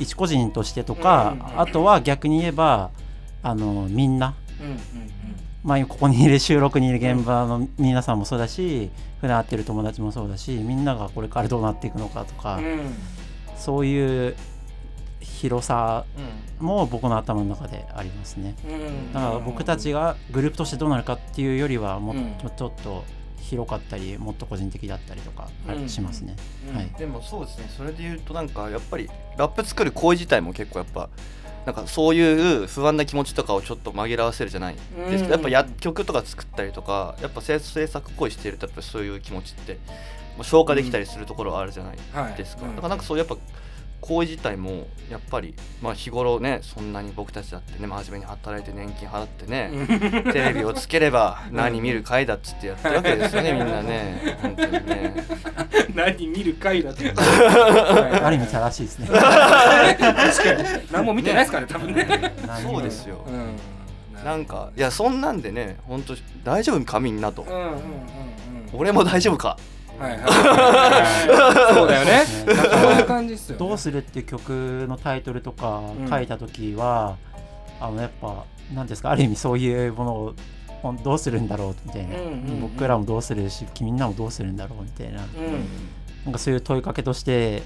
[0.00, 1.60] 一個人としてとか、うんうんうん。
[1.60, 2.90] あとは逆に言えば
[3.42, 4.76] あのみんなうんうん
[5.64, 12.60] まあ、ここにいる収録にいる現場の皆さんもそうだし普段会ってる友達もそうだしみんながこれからどうなっていくのかとか、
[13.56, 14.36] そういう
[15.20, 16.04] 広さ
[16.58, 18.56] も僕の頭の中でありますね、
[19.12, 23.04] だから僕たちがグループとしてどうなるかっていうよりはもっとちょっと
[23.38, 25.48] 広かったりもっと個人的だったりとか
[25.86, 26.36] しますね、
[26.74, 27.70] はい、でもそうですね。
[27.76, 31.08] それで言うとなんかやっぱりラップ作る行為自体も結構やっぱ
[31.64, 34.74] なんかそういう不安な気持ちとかをちょっと紛らわせるじゃない。
[34.74, 39.78] ですけど、やっぱ薬局とか作ったりとかやっぱ制作行為しているとやっぱそういう気持ちって
[40.42, 41.96] 消化できたりするところはあるじゃない
[42.36, 43.36] ですか、だからなんかそうやっぱ
[44.02, 49.70] 行為自体もやっぱり、まあ、日頃ねそんなに僕たちだってね真面目に働いて年金払ってね
[50.32, 54.36] テレビをつければ何見る回だっつってやってるわけですよねみんなね。
[54.42, 55.14] 本当にね。
[55.94, 59.08] 何見る回だって、ある意味正しいですね。
[59.08, 60.88] 確かに。
[60.90, 62.34] 何も見てないですからね多分ね。
[62.62, 67.76] そうですよ、うん、なんかいやそんなんでね本当大丈夫かみんなと、うんうんうんうん、
[68.72, 69.58] 俺も大丈夫か
[69.98, 71.74] はいはい。
[71.74, 72.24] そうだよね。
[72.26, 77.16] そういう感じっすよ、ね、どうするっていう曲のタイトルとか書いた時は、
[77.80, 79.10] うん、あのやっぱ何ですか？
[79.10, 80.34] ある意味そういうものを
[81.04, 85.26] どうするんだろうみたいな、うんうんうん、僕らもどうするしみんなもどうするんだろうみたいな、うん、
[86.24, 87.62] なんかそういう問いかけとして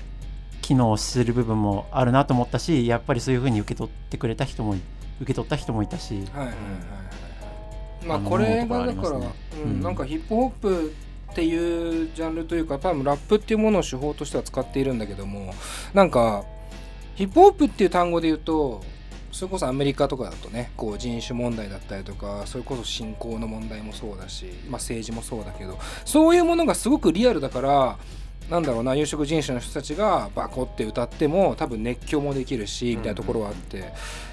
[0.61, 4.75] 機能する部分もあるなと思ったしやっぱりそういうふうに受け取ってくれた人も
[5.21, 6.53] 受け取った人もいたし、はいはいはいは
[8.03, 9.33] い、まあこれがだから、ね、
[9.65, 10.95] うん、なんかヒップホップ
[11.37, 15.55] っていうジャンルというか多分ラップっていうものを手法としては使っているんだけども
[15.93, 16.47] なんか
[17.15, 18.83] ヒップホップっていう単語で言うと
[19.31, 27.99] それこそアメリカとかだとねこう人種問題だったりとかそれこそ信仰の問題もそうだし、まあ、政治もそうだけどそういうものがすごくリアルだから
[28.49, 33.93] なんだろうな有色人種の人たちがバコって歌っても多分熱狂もできるしみたいなところはあって。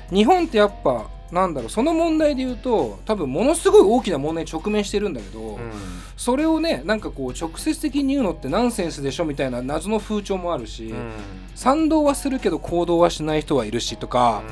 [0.09, 5.59] 日本ってやっぱなんだろうその問題で言うと多分ものすごい大きな問題に直面してるんだけど、うん、
[6.15, 11.11] それをねなんかこう直接的に言うのってナンセンスでしょみたいな謎の風潮もあるし、うん、
[11.55, 14.43] 賛同はするけど行動はしない人はいるしとか、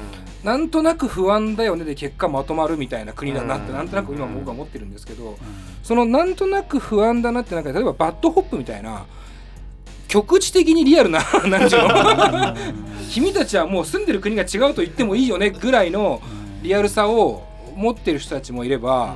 [0.42, 5.38] うん、なんとなく不安だよねで結果まとまるみたいな国だなってなんとなく今僕は思ってるんですけど、
[5.84, 9.06] そのなんとなく不安だなってなんか例えばバッドホップみたいな。
[10.08, 12.54] 局地的にリアルな 何ていうの？
[13.10, 16.22] 君たちはもう住んでる国が違うと言ってもいいよねぐらいの
[16.62, 17.44] リアルさを
[17.76, 19.16] 持ってる人たちもいれば、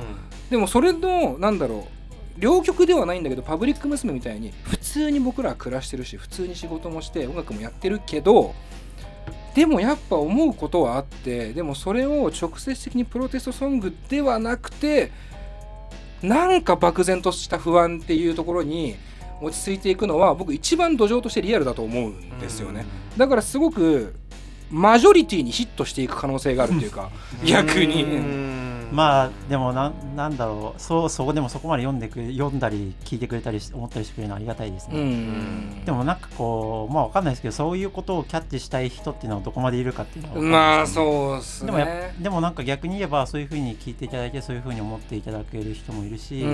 [0.50, 1.96] でもそれのなんだろう
[2.40, 8.54] 両極ではないんだけどパブリック娘みたいに普通に僕らは暮らしてるし普通に仕事もして音楽もやってるけど
[9.54, 15.10] でもやっぱ思うことはあってでもそれを直接的にプロテストソングではなくて
[16.22, 18.96] なんか漠然とした不安っていうところに
[19.40, 22.86] 落ち着いていくのは僕一番土壌としてリアルだと思うんですよね。
[23.16, 24.14] だからすごく
[24.70, 27.10] マジョリティにヒットしていく可能性があるっていうか
[27.44, 28.66] 逆に。
[28.92, 30.80] まあでもななんだろう。
[30.80, 35.82] そうそこでもそこまで読んでく読んだり聞いてくれたり思ったりしてくれるのはありがたいですね。
[35.84, 41.66] でもなんかこうまあわかんないですけどそういうことをキャッチしたい人っていうのはどこまでいるかっていうのは、ね、まあそうっすね。
[41.66, 46.46] でもやでもなんか逆に言えばそういうふうに聞いていただいてそういうふうに思っていただける人もいるし、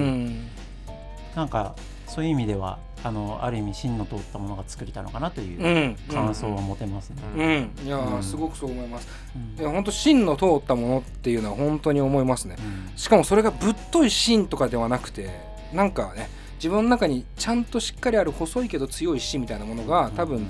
[1.37, 1.75] なんか
[2.07, 7.71] そういう意味ではあのある意味芯の通ったものが作れたのかなという感想を持てますね。
[7.81, 9.09] うん、いや、うん、すごくそう思います。
[9.35, 12.57] うん、いや本当芯の通ったものっていうのは本当に思いますね。
[12.59, 15.31] うん、しかもそれがぶっとい芯とかではなくて
[15.73, 20.47] なんかね自分の中にちゃんとしっかりある細いけど強い芯みたいなものが多分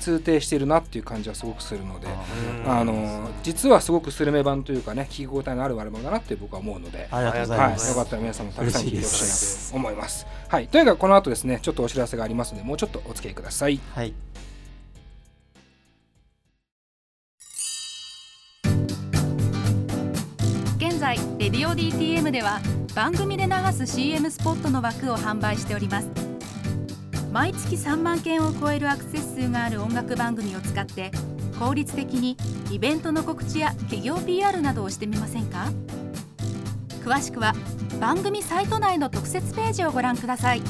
[0.00, 2.08] 通底しているなっていう感じはすごくするので
[2.66, 10.26] あの実はすごくスルメ版というかね聞き応えのあるアルバムだなって僕は思うのでありがとうございます、はい、よかったら皆さんもたくさん聞いてほしいなと思います。
[10.48, 13.80] はいというかこの後ですねちょっとお知らせがありますのでもうちょっとお付き合いください。
[13.94, 14.14] はい。
[20.78, 22.60] 現在レディオ DTM では
[22.94, 26.29] 番組で流す CM スポットの枠を販売しております
[27.32, 31.12] 毎月3万件を超えるアクセス数がある音楽番組を使って
[31.58, 32.36] 効率的に
[32.72, 35.70] イベントの告知や企業 PR などをしてみませんか？
[37.04, 37.54] 詳しくは
[38.00, 40.62] 番組サイト内の特設ページをご覧ください。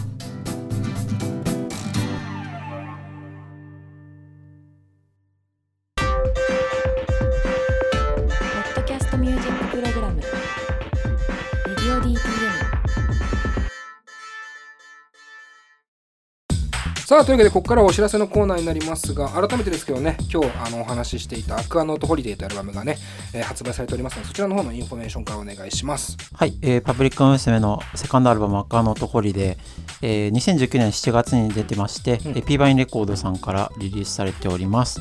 [17.10, 22.98] さあというわけでここからはお知らせのコーナーになりますが改めてですけどね今日あのお話ししていたアクアノートホリデーというアルバムがね、
[23.34, 26.16] えー、発売されておりますのでそちらの方のインフォメーションからお願いします。
[26.32, 29.58] はい、えー、パブリック娘のセカンドアルバムアクアノートホリデー、
[30.02, 35.00] えー、2019年7月に出てまして、うん、P バインレコードさんからリリースされております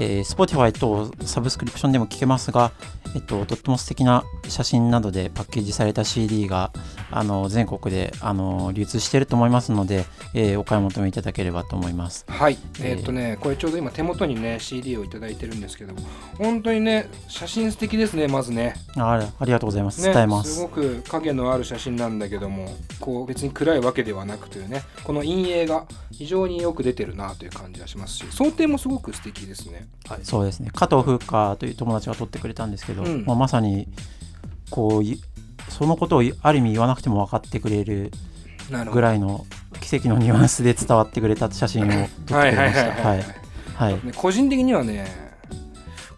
[0.00, 2.72] えー、Spotify とサブスクリプションでも聴けますが、
[3.14, 6.72] えっと、とっても素敵な写真などでパッケージされた CD が
[7.10, 12.24] あの全国であの流通していると思いますので、えー、お買い求めいただければと思います。
[12.28, 12.56] はい。
[12.80, 16.00] えー、っとねこれちょうど今手元にね CD を頂いてるんですけども
[16.38, 18.74] 本当にね写真素敵ですねまずね。
[18.96, 20.54] あありがとうございます、ね、伝えます。
[20.54, 30.70] すごく影のある写真なんだけどもこう別に暗いわけではなくというねこの陰影が非常によく出てるなという感じがしますし想定もすごく素敵ですね、はい、そうですね。
[30.72, 33.86] 加藤風花という友達が撮ってくれたんですけど、うん、まあ、まさに
[34.70, 38.10] こうそのことをある意味言わなくても分かってくれる
[38.92, 39.46] ぐらいの
[39.80, 43.08] 奇跡のニュアンスで伝わってくれた写真を撮ってくれました。
[43.08, 43.24] はい
[43.74, 45.06] はい、個人的にはね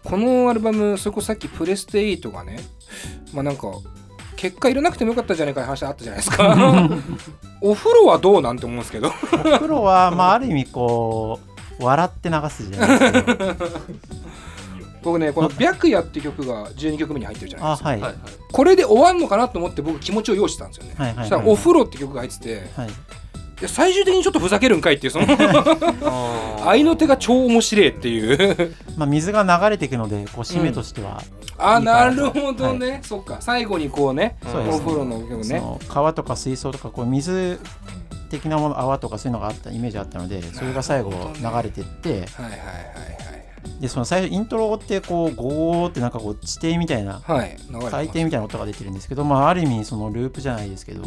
[0.03, 2.59] このアルバムそれこそさっきプレステ8がね
[3.33, 3.71] まあなんか
[4.35, 6.89] 結果入れなくてもよかったんじゃないかって話あったじゃないですか。
[7.61, 9.07] お風呂はどうなんて思うんですけど。
[9.07, 13.55] お風呂はまあある意味こう笑って流すじゃないですか。
[15.03, 18.01] 僕ねこの「白夜」って曲が12曲目に入ってるじゃないですか、はい、
[18.51, 22.87] これで終わんのかなと思って僕気持ちを用意してたんですよね、はいはいはい、そしたら「お風呂」って曲が入ってて、はい。
[22.87, 22.93] や
[23.67, 25.25] 最終的にちょっとふざけるんかいっていうその
[26.65, 28.75] 愛の手が超面白いっていう。
[28.97, 31.21] まあ水が流れていくのでこう締めとしては、
[31.57, 33.37] うん、あなるほどね、はい、そっか。
[33.39, 35.61] 最後にこうね、うお風呂のね。
[35.87, 37.59] 川とか水槽とかこう水
[38.29, 43.23] 的なもの泡とかそういうのがあったイメージあったのでそれが最後流れてって、ね、はいはいはい。
[43.79, 51.03] でその最初イントロってこうゴーってなんかこう地底みたいな、はい、海底みたいな音が出てるんですけど、まあ、ある意味そのループじゃないですけど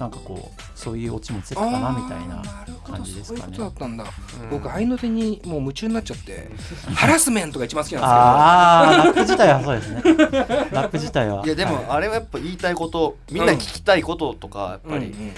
[0.00, 2.42] なんかこうそういうオチもつくかなみたいな
[2.82, 3.54] 感じですかね。
[3.54, 4.04] そういうことだったんだ。
[4.42, 6.48] うん、僕愛の手にもう夢中になっちゃって、
[6.94, 8.16] ハラスメントが一番好きなんですけど。
[8.16, 10.02] ああラップ自体はそうですね。
[10.72, 11.44] ラップ自体は。
[11.44, 15.06] いやでもあれはやっぱ言いたいことみんな聞きたいこととかやっぱり。
[15.06, 15.32] うんうん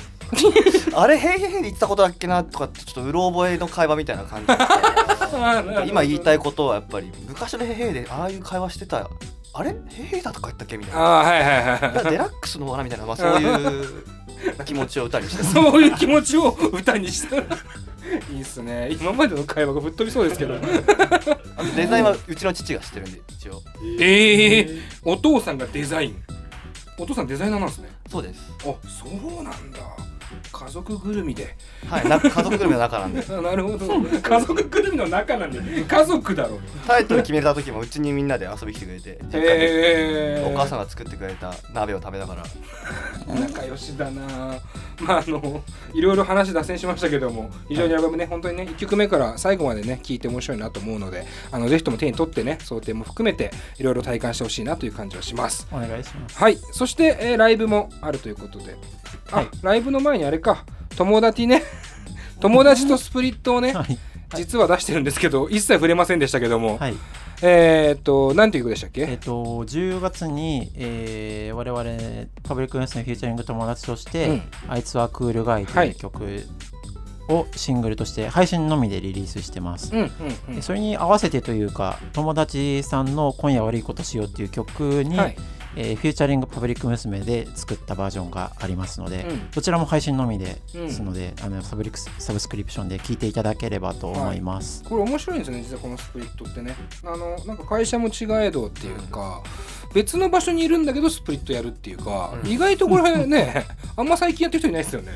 [0.94, 4.54] あれ「へいへいへい」で言ったことだっけなとかってちょっとうろ覚えの会話みたいな感じで
[5.86, 9.10] 今言いたいことはやっぱり昔の「へいへい」でああいう会話してた
[9.52, 10.78] あれ「へいへい」だとか言ったっけ？
[10.78, 14.04] みたいなあ、はいはいはい、デラックスの罠みたいな、まあ、そういう
[14.64, 17.36] 気持ちを歌にしてそういう気持ちを歌にした
[18.30, 18.90] いいっすね。
[19.00, 20.54] 今までの会話がぶっ飛びそうですけど。
[21.76, 23.62] デザインはうちの父が知ってるんで一応。
[24.00, 26.22] ええー、お父さんがデザイン。
[26.98, 27.88] お父さんデザイナーなんですね。
[28.10, 28.40] そうです。
[28.60, 29.06] あそ
[29.40, 29.80] うなんだ
[30.52, 31.56] 家族ぐるみで。
[31.88, 33.20] はいな 家族ぐるみの中なんで。
[33.42, 33.86] なるほど。
[34.20, 35.82] 家族ぐるみの中なんで。
[35.82, 36.60] 家族だろう。
[36.86, 42.42] タイトル決めた時もうちにみんなで遊び来てくれてへお母さんが作ってくれた鍋を食べながら。
[43.34, 44.58] 仲良しだな。
[45.00, 45.62] まああの
[45.94, 55.66] いろいろ話脱線しましたけども非常にアルバムね、はい、本当にね1曲目から最後までね聞いて面白いなと思うのであのぜひとも手に取ってね想定も含めていろいろ体感してほしいなという感じはします。
[55.72, 56.38] お願いします。
[56.38, 56.58] はい。
[56.72, 58.76] そして、えー、ライブもあるということで
[59.32, 60.64] あ、はい、ライブの前にあれか。
[60.96, 61.62] 友達ね。
[62.40, 63.98] 友達とスプリットをね、はい、
[64.36, 66.94] 実は出してるんですけど一切触れませんでしたけども、はい、
[67.40, 69.02] えー、っと何ていう曲でしたっけ？
[69.02, 69.32] えー、っと
[69.64, 76.44] 10月に、えー、我々パブリックニュースのフューチャリング友達として「うん、あいつはクールガイ」という曲、
[77.28, 79.92] をシングルとして配信のみでリリースしてます、
[80.60, 85.36] それに合わせてというか友達さんの「今夜悪いことしよう」っていう曲に、はい、
[85.76, 90.60] えー、フューチャリングパブリック娘で作ったバージョンがありますので、うん、どちらも配信のみで
[90.90, 96.74] すので、うん、あのサブリクサブスクリプションで聞いていただければと思います、はい、これ面白いんですよね実はこのスプリットってね。
[97.04, 99.42] あのなんか会社も違えどっていうか、
[99.84, 103.66] うん、別の場所にいるんだけどスプリットやるっていうか、意外とこれね
[103.96, 105.12] あんま最近やってる人いないですよね、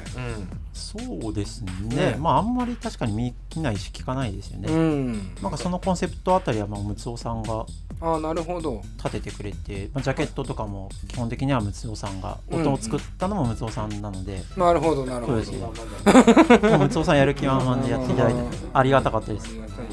[0.73, 7.67] そうですね、ね、まああんまり確かに見ないし聞かないですよね、うん、なんかそのコンセプトあたりはまあムツオさんが
[8.01, 8.83] あなるほど。
[8.99, 16.79] 立ててくれて、まあ、ジャケットとかも基本的にはムツオさんが音を作ったのもムツオさんなので、なるほどなるほど。
[16.79, 18.41] ムツオさんやる気満々でやっていただいて
[18.73, 19.49] ありがたかったです。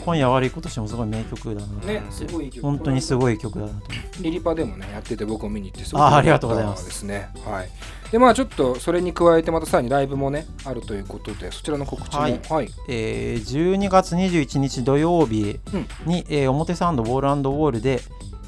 [0.05, 3.87] 今夜悪いことしてもすごい名曲だなねすごい曲本当にすごい曲だなと
[4.21, 6.85] リリパでもねやってて僕を見に行ってすごいあありがとうございます。
[6.85, 7.29] ですね。
[7.45, 7.69] はい。
[8.11, 12.19] でまあちょっとそれに加えてまたさらにライブもねあるということでそちらの告知も。
[12.19, 15.59] はい、はい、えー、12月21日土曜日
[16.05, 18.01] に、うん、えー、表参道ウォールウォールで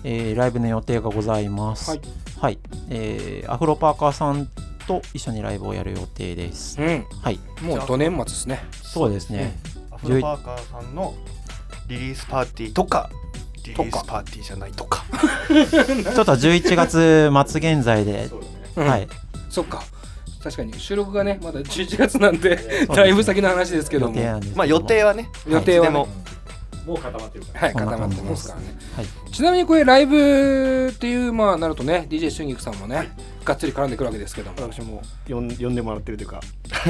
[0.08, 1.90] えー、ライブの予定がございます。
[1.90, 2.02] はい、
[2.40, 2.60] はい、
[2.92, 4.48] えー、アフロパーカーさん
[4.88, 6.80] と一緒にライブをやる予定です。
[6.80, 7.40] うん、はい。
[7.64, 8.64] もう土年末ですね。
[8.84, 9.58] そうですね。
[9.90, 11.16] アフロパーカーさんの
[11.88, 13.10] リリースパーティーとか。
[13.64, 15.04] リリースパーティーじゃないとか。
[15.50, 18.30] ちょっと11月末現在で、
[18.78, 19.08] ね、はい、
[19.50, 19.84] そっか。
[20.44, 22.60] 確かに収録がねまだ11月なんで
[22.94, 24.22] だいぶ先の話ですけども
[24.54, 26.06] まあ予定はね予定は、ね、
[26.86, 33.10] もう固まってるから、はい、固まってますからね、はい、ちなみにこれライブっていうまあなるとね DJ 春菊さんもね、はい、
[33.44, 34.52] がっつり絡んでくるわけですけど。
[34.52, 36.42] も私も呼ん呼んでもらってるというか。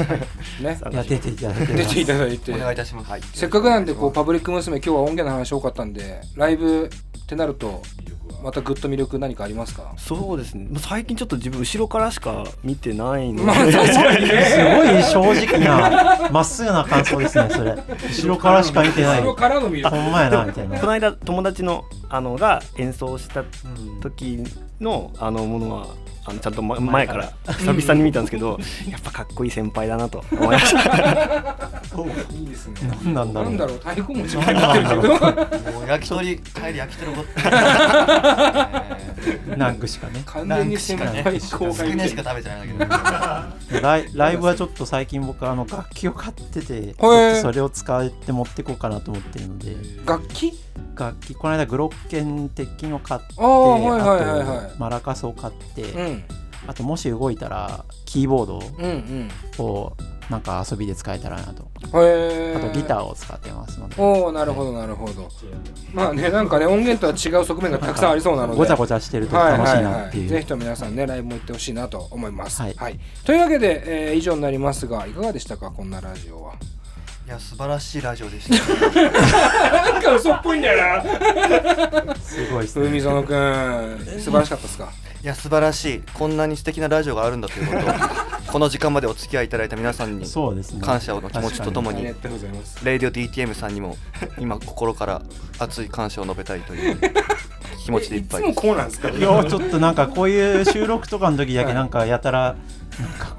[0.60, 0.78] ね。
[0.92, 2.52] いや出ていただいて出ていただいて。
[2.52, 4.76] お願いいたします、せっかくなんでこうパブリック娘。
[4.78, 7.82] 今日は音源の話多かったんでライブってなると
[8.46, 9.92] またグッと魅力何かありますか？
[9.96, 10.68] そうですね。
[10.70, 13.88] まあ最近ちょっと自分後ろからしか見てないので、す
[14.64, 17.72] ごい正直なまっすぐな感想ですね それ。
[18.08, 19.20] 後ろからしか見てない。
[19.20, 20.78] 後ろからの魅力ほんまやなみたいな。
[20.78, 23.42] この間友達のあのが演奏した
[24.00, 24.44] 時
[24.80, 25.86] のあのものは
[26.24, 27.32] あのちゃんとま前から。
[27.46, 28.58] 久々に見たんですけど
[28.90, 30.80] やっぱかっこいい先輩だなと思いました。
[32.32, 33.52] いいですね何なんだろう。
[33.52, 33.78] んなだろう。
[33.78, 35.02] 太鼓持ちみたいになってるけど。
[35.72, 37.22] もう焼き鳥帰り焼き鳥ご
[39.30, 40.22] っ何句しかね。
[40.26, 43.80] 完全に先輩後少輩年しか食べてないんだけど。
[43.82, 46.94] ライライブはちょっと最近僕あの楽器を買っててちー。
[46.98, 49.76] ょっとそれを使って持ってこうかなと思ってるので。
[50.06, 50.52] 楽器？
[50.96, 51.34] 楽器。
[51.34, 54.58] この間グロッケン鉄筋を買ってああはいはいはいはい。
[54.58, 56.24] あとマラカスを買って、うん。
[56.66, 59.64] あともし動いたらキーボードうんうん。
[59.64, 59.96] を
[60.30, 61.62] なんか遊びで使えたらなと。
[62.02, 63.94] へえあとギターを使ってますので。
[63.98, 65.28] おおなるほどなるほど。
[65.94, 68.58] まあねなんかね音源とは違う側面がたくさんありそうなので。
[68.58, 72.98] ごちゃごちゃしてると楽しいなっていう、ぜひとも皆さんねライブも行ってほしいなと思います、ははいい。
[73.24, 76.54] というわけで、えー以上になりますがいかがでしたかこんなラジオは
[77.26, 79.92] いや素晴らしいラジオでした。
[79.92, 82.14] なんか嘘っぽいんだよな。
[82.16, 82.86] すごいですね。
[82.86, 84.92] 海園くん素晴らしかったですか？
[85.22, 86.02] いや素晴らしい。
[86.14, 87.94] こんなに素敵なラジオがあるんだということを
[88.52, 90.80] この時間までお付き合いいただいた皆さんにそうですね。
[90.80, 93.96] 感謝の気持ちとともにありがとうございますレイディオ DTM さんにも
[94.38, 95.22] 今心から
[95.58, 96.98] 熱い感謝を述べたいという
[97.84, 99.08] 気持ちでいっぱいいつもですこうなんですか？
[99.10, 102.60] いやちょっとなんかこういう収録とかの時だけなんかやたらなんか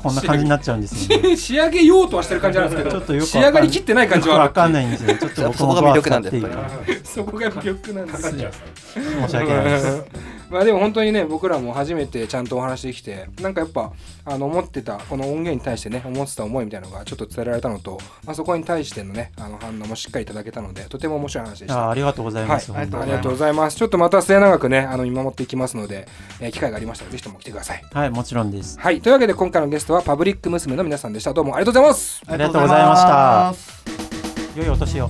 [0.07, 1.35] こんな感じになっちゃうんですよね。
[1.37, 5.07] 仕上げようとはしてる感じなんですけどちょっとよく仕上がりきってない感じはわかんないんですよ。
[5.07, 6.69] ねちょっと僕もそこが魅力なんだっていうやっぱ
[7.03, 8.49] そこが魅力なんですよ。
[8.93, 10.03] 申し訳ないです
[10.49, 13.91] まあでも本当にね僕らも初めてちゃんとお話できてなんかやっぱ
[14.25, 21.87] あの思ってたこの音源に対してね思ってた思いみたいなのがちょっと伝えられたのと、まあ、そこに対してのねあの反応もしっかりいただけたのでとても面白い話でした。
[21.87, 23.77] あありがとうございます、はい、本当にありがとうございます。
[23.77, 26.07] ちょっとまた末永くね、あの見守っていきますので、
[26.39, 27.83] えー機会がありましたらぜひとも来てください。
[27.91, 31.33] はいもちろんですはい、というわけで今回のゲストはパブリック娘の皆さんでした。
[31.33, 32.21] どうもありがとうございます。
[32.25, 33.01] ありがとうございまし
[34.55, 35.09] た良いお年を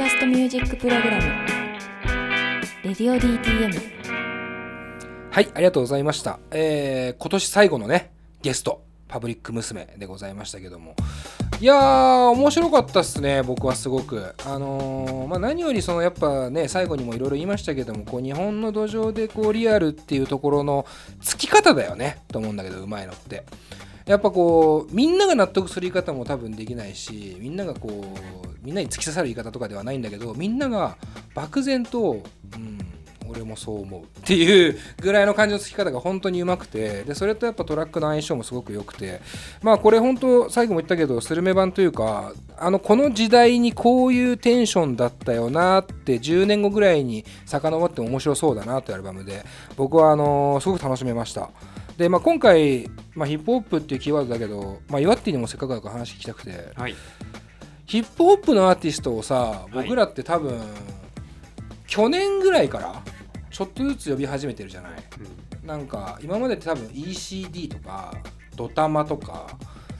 [0.00, 1.22] キャストミュージックプログラム
[2.82, 3.70] 「レディオ DTM」
[5.30, 6.40] はい、ありがとうございました。
[6.52, 10.94] えー、今年最後のね、ゲスト、パブリック娘でございましたけども。
[11.60, 14.34] いやー、面白かったっすね、僕はすごく。
[14.46, 20.86] あのーまあ、何よりそのやっぱね、最後にもいろいろ言いましたけども、こう日本の土壌でこうリアルっていうところの
[21.20, 23.44] つき方だよね、と思うんだけど、うまいのって。
[24.06, 30.96] やっぱこうみんなが納得する言い方も多分できないしみんながこうみんなに突き刺さる言い方とかではないんだけどみんなが
[31.34, 32.22] 漠然と、
[32.54, 32.78] うん、
[33.30, 39.20] 俺もそう思うっていうぐらいの感じのつき方が本当にうまくてでそれとやっぱトラックの相性もすごく良くて
[39.62, 49.44] まあこれ本当最後も言ったけどスルメ版というかあのこの時代にこういうテンションだったよなって10年後ぐらいに遡っても面白そうだなというアルバムで
[49.76, 51.50] 僕はあのすごく楽しめました。
[51.96, 56.94] で、まあ、今回、まあ、ヒップホップっていうキーワードだけど、まあ、岩手にもせっかくだから話聞きたくてはい。
[57.90, 59.70] ヒップホップのアーティストをさはい。
[59.72, 60.60] 僕らって多分、
[61.88, 63.02] 去年ぐらいから
[63.50, 64.92] ちょっとずつ呼び始めてるじゃない。
[65.64, 68.14] なんか今までって多分 ECD とか
[68.54, 69.48] ドタマとか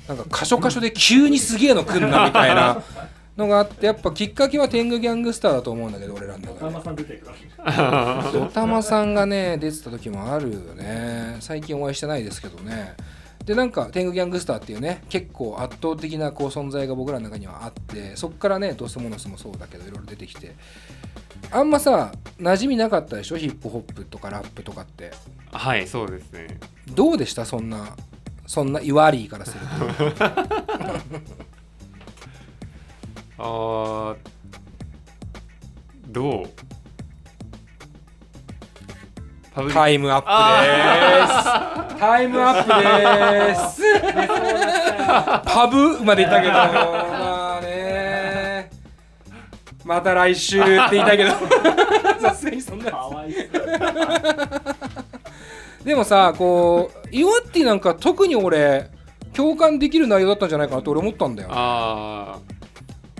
[0.06, 2.80] なんか箇所箇所で急にすげえの来んなみたいな
[3.36, 6.60] のがあってやっぱきっかけは天狗ギャングスターだと思うんだけど俺らの中で。
[8.38, 11.38] ドタマさんがね出てた時もあるよね。
[11.40, 12.94] 最近お会いしてないですけどね
[13.44, 20.54] でなんか天狗ギャングスターっていうね結構圧倒的なこう存在が僕らの中にはあってそっからねドスモノスもそうだけどいろいろ出てきて。
[21.52, 23.36] あんまさ馴染みなかったでしょ？
[23.36, 25.10] ヒップホップとかラップとかって。
[25.50, 26.60] はいそうですね。
[26.94, 27.44] どうでした？
[27.44, 27.96] そんな
[28.46, 29.60] そんなイワリーからする
[33.38, 34.16] あー
[36.08, 36.50] どう？
[39.72, 40.28] タイムアップ
[41.76, 42.68] ですタイムアップ
[43.44, 43.82] です。
[45.44, 46.52] パブまでいったけど。
[46.54, 48.70] まあね。
[49.84, 51.32] また来週って言いたいけど。
[52.18, 52.90] さすがにそんな
[55.84, 58.90] でもさこうイワッティなんか特に俺
[59.34, 61.50] 共感できる内容だったんじゃないかなと俺思ったんだよ。
[61.52, 62.38] あ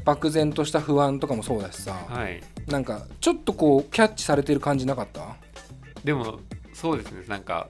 [0.07, 2.07] 漠然とした不安とかもそうだしさ。
[2.11, 2.43] あはい。
[2.66, 5.37] なんかちょっとこうキャッチされてる感じなかった？
[6.03, 6.41] でも
[6.72, 7.24] そうですね。
[7.28, 7.68] なんか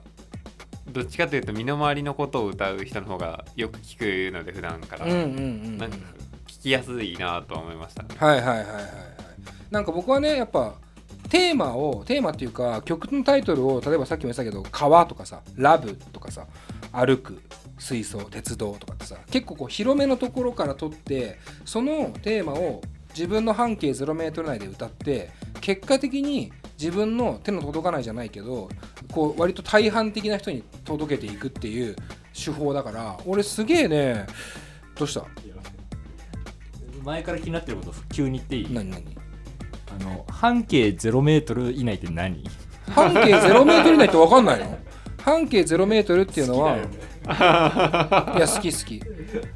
[0.89, 5.97] どっちかというと身の回りのことを歌う人の方がよく聞くので普段から、うんうんうんなんか
[6.47, 8.09] 聞きやすいなとは思いましたね。
[8.17, 8.83] はいはいはいはいはい。
[9.71, 10.75] なんか僕はねやっぱ
[11.29, 16.45] テーマをテーマっていうか曲のタイトルを例えばさっきも言ったけど「川」とかさ「ラブ」とかさ
[16.91, 17.41] 「歩く」
[17.79, 22.81] 「水槽」「鉄道」とかってさ結構こう広めのところから取ってそのテーマを
[23.15, 25.29] 自分の半径0メートル内で歌って
[25.61, 26.51] 結果的に
[26.81, 28.67] 自分の手の届かないじゃないけど
[29.11, 31.95] こう割と大半的な人に届けていくっていう
[32.33, 34.25] 手法だから俺すげえね
[34.95, 35.23] どうした？
[37.03, 38.67] 前から気になってること急に言っていい？
[38.73, 39.03] 何何？
[39.99, 42.43] あの半径0メートル以内って何？
[42.87, 44.79] 半径0メートル以内って分かんないの？
[45.21, 46.83] 半径0メートルっていうのは、ね。
[47.25, 49.01] いや好き好き。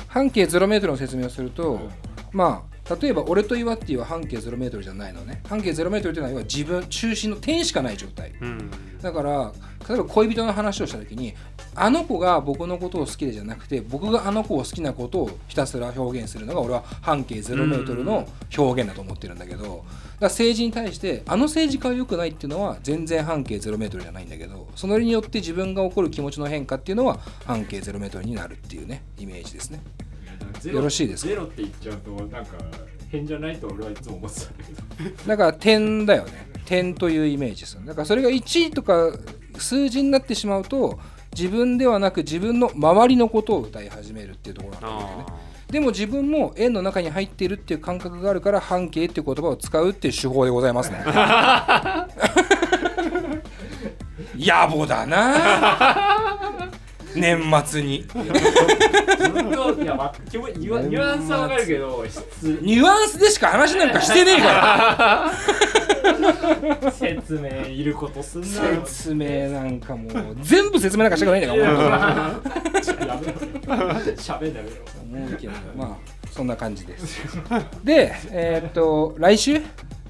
[0.08, 1.90] 半径0メートルの説明をすると
[2.32, 5.42] まあ例えば俺と岩っていうは半径0メートルじゃないのね。
[5.48, 8.34] 半径0メートルっていうのは要は自分中心の点しかない状態。
[8.40, 8.70] うん。
[9.02, 9.52] だから
[9.88, 11.34] 例えば恋人の話をした時に
[11.76, 18.28] あの子が僕のことを好きでじゃなくて僕があの子を好きなことをひたすら表現するのが俺は半径0メートルの
[18.58, 19.76] 表現だと思ってるんだけどだか
[20.22, 29.82] ら政治に対してあの政治家は良くないっていうのは全然半径0メートルじゃないんだけどそれによって自分が起こる気持ちの変化っていうのは半径0メートルになるっていうねイメージですね
[30.72, 31.30] よろしいですか？
[31.30, 32.58] ゼロって言っちゃうとなんか
[33.12, 34.72] 変じゃないと俺はいつも思ってたんだけ
[35.12, 35.28] ど。
[35.28, 36.48] だから点だよね。
[36.66, 39.12] 点というイメージですだからそれが1とか
[39.60, 41.00] 数字になってしまうと
[41.38, 45.26] 自分ではなく自分の周りのことを歌い始めるっていうところなんだけどね。
[45.28, 45.34] あ
[45.72, 51.04] でも自分も円の中に入っているっていう感覚があるから半径っていう言葉を使うっていう手法でございますね。
[54.38, 56.45] 野暮だな
[57.16, 57.98] 年末に。
[57.98, 62.22] いや、まあ、気もニュアンスはわかるけど質
[62.62, 65.32] ニュアンスでしか話なんかしてねえから。
[66.92, 68.48] 説明いることすんな
[68.86, 71.74] 説明なんかもう全部説明なんかしたくないんだから。
[71.74, 72.42] もうや。
[73.22, 73.34] めろ。
[74.16, 74.66] 喋んだよ。
[75.12, 75.54] 思うけど。
[75.76, 75.98] まあ
[76.32, 77.22] そんな感じです。
[77.84, 79.62] でえーっと来週？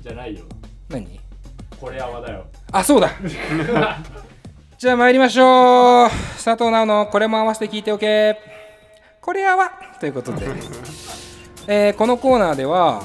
[0.02, 0.44] じゃないよ。
[0.90, 1.20] 何？
[1.80, 2.46] これ泡だよ。
[2.72, 3.12] あそうだ
[4.78, 6.10] じゃあ参りましょう。
[6.44, 8.38] 佐藤直のこれも合わせて聞いておけ。
[9.22, 10.46] これはということで、
[11.68, 13.02] えーこのコーナーでは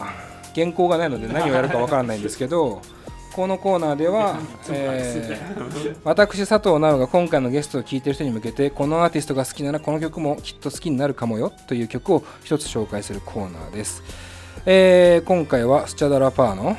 [0.54, 2.82] 原稿がないので何をやるかわからないんですけど
[3.34, 4.36] このコーナーでは、
[4.70, 14.02] えー私佐藤直が今回のゲストを聴いてる人に向けてこのアーティストが好きならこの曲もきっと好きになるかもよという曲を一つ紹介するコーナーです、
[14.66, 16.76] えー今回はスチャダラパーの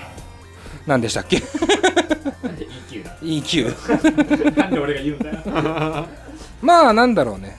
[0.85, 1.41] 何でしたっけ？
[3.21, 6.07] EQ なんで俺が言うんだよ。
[6.61, 7.57] まあなんだろうね。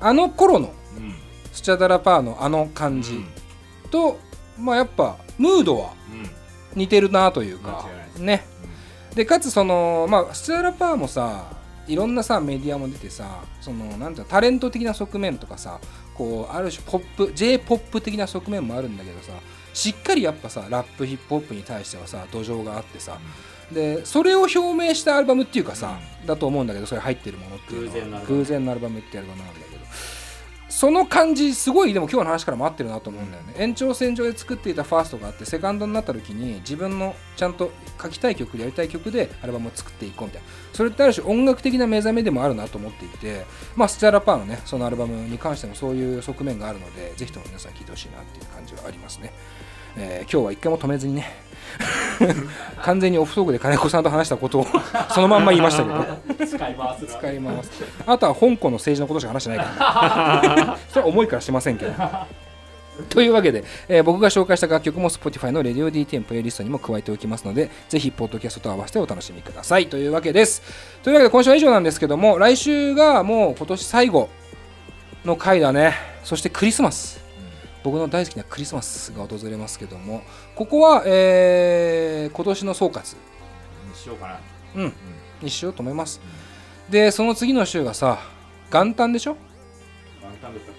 [0.00, 1.14] あの頃のうん。
[1.52, 3.24] スチャダラパーのあの感じ
[3.90, 4.18] と、
[4.58, 6.80] まあやっぱムードはうん。
[6.80, 7.86] 似てるなというか
[8.18, 8.44] ね。
[9.14, 15.80] でかつそのまあスチャダラパーもさいろんなさメディアも出てさそのなんてタレント的な側面とかさ
[16.14, 19.32] こうある種ポップ j p o p 的な側面もあるんだけどさ
[19.72, 23.18] しっかりやっぱさラップヒップホップに対してはさ土壌があってさ
[23.72, 28.20] でそれを表明したアルバムっていうかさ、だと思うんだけどそれ入ってるものっていうのは。
[28.20, 28.36] 偶然のアルバム。
[28.36, 29.44] 偶然のアルバムってアルバムな。
[29.44, 29.70] んだけど
[30.68, 33.54] その感じすごいでも今日の話からも合ってるなと思うんだよね。
[33.58, 40.48] 延長線上で作っていたファーストがあってセカンドになった時に自分のちゃんと書きたい曲やりたい曲でアルバムを作っていこうみたいな。
[40.72, 43.44] それってある種音楽的な目覚めでもあるなと思っていて
[43.76, 49.32] まあスチャラパーのねそのアルバムに関してもそういう側面があるのでぜひとも皆さん聴いてほしいなっていう感じはありますね、
[49.96, 51.26] えー今日は一回も止めずにね
[52.82, 54.66] 完全にオフトークで金子さんと話したことを
[55.14, 56.46] そのまんま言いましたけど。
[56.46, 57.18] 使い回すな。
[57.18, 57.70] 使います。
[58.06, 60.78] あとは香港の政治のことしか話してないから。
[60.88, 61.92] それは重いからしませんけど。
[63.08, 69.86] というわけで、えー僕が紹介した楽曲も Spotify の RadioDTM プレイリストにも加えておきますのでぜひポッドキャストと合わせてお楽しみください。
[69.86, 70.62] というわけです。
[71.02, 74.28] というわけで今週は以上なんですけども来週がもう今年最後
[75.24, 75.94] の回だね。
[76.24, 77.19] そしてクリスマス
[77.82, 80.22] 僕の大好きなクリスマスが訪れますけども
[80.54, 83.00] ここは、えー今年の総括。
[83.00, 84.38] にしようかな。
[84.76, 84.92] うん、
[85.42, 86.20] にしようと思います。
[86.88, 88.18] で、その次の週がさ、
[88.72, 89.36] 元旦でしょ？
[90.22, 90.72] ワンタンですか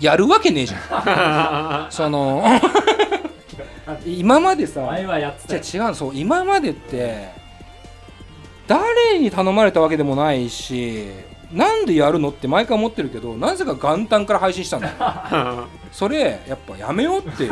[0.00, 1.90] やるわけねえじゃん。
[1.92, 2.44] その、
[4.06, 5.62] 今までさ、前はやってたよ。
[5.62, 5.94] じゃ違うの。
[5.94, 7.28] そう、今までって、
[8.66, 11.08] 誰に頼まれたわけでもないし、
[11.54, 14.94] なんでやるのって毎回思ってるけど、なぜか元旦から配信したんだよ。
[15.92, 17.48] それ、やっぱやめようって。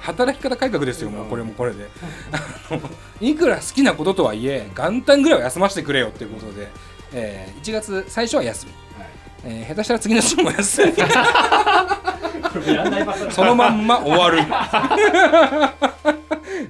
[0.00, 1.88] 働き方改革ですよもうこれもこれで。
[3.20, 6.68] いくら好きなこととはいえ元旦ぐらいは休ませてくれよっていうことで、
[7.14, 8.72] えー1月最初は休み、
[9.46, 10.92] えー下手したら次の週も休み。
[13.32, 14.42] そのまんま終わる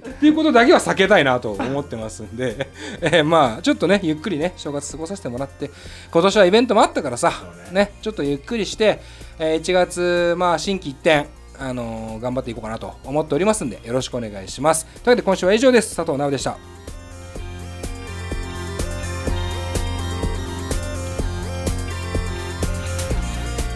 [0.08, 5.70] っていうことだけは避けたいなと思ってますんで、 えーまあちょっとねゆっくりね正月過ごさせてもらって
[6.10, 7.32] 今年はイベントもあったからさ
[7.72, 7.92] ね。
[8.02, 9.00] ちょっとゆっくりして、
[9.38, 11.26] えー1月まあ心機一転
[11.58, 14.84] あのー頑張っていこうかなと思っておりますんでよろしくお願いします。
[14.84, 15.96] というわけで今週は以上です。
[15.96, 16.56] 佐藤直でした。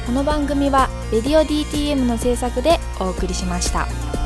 [0.06, 4.17] この番組は「レディオ DTM」の制作でお送りしました。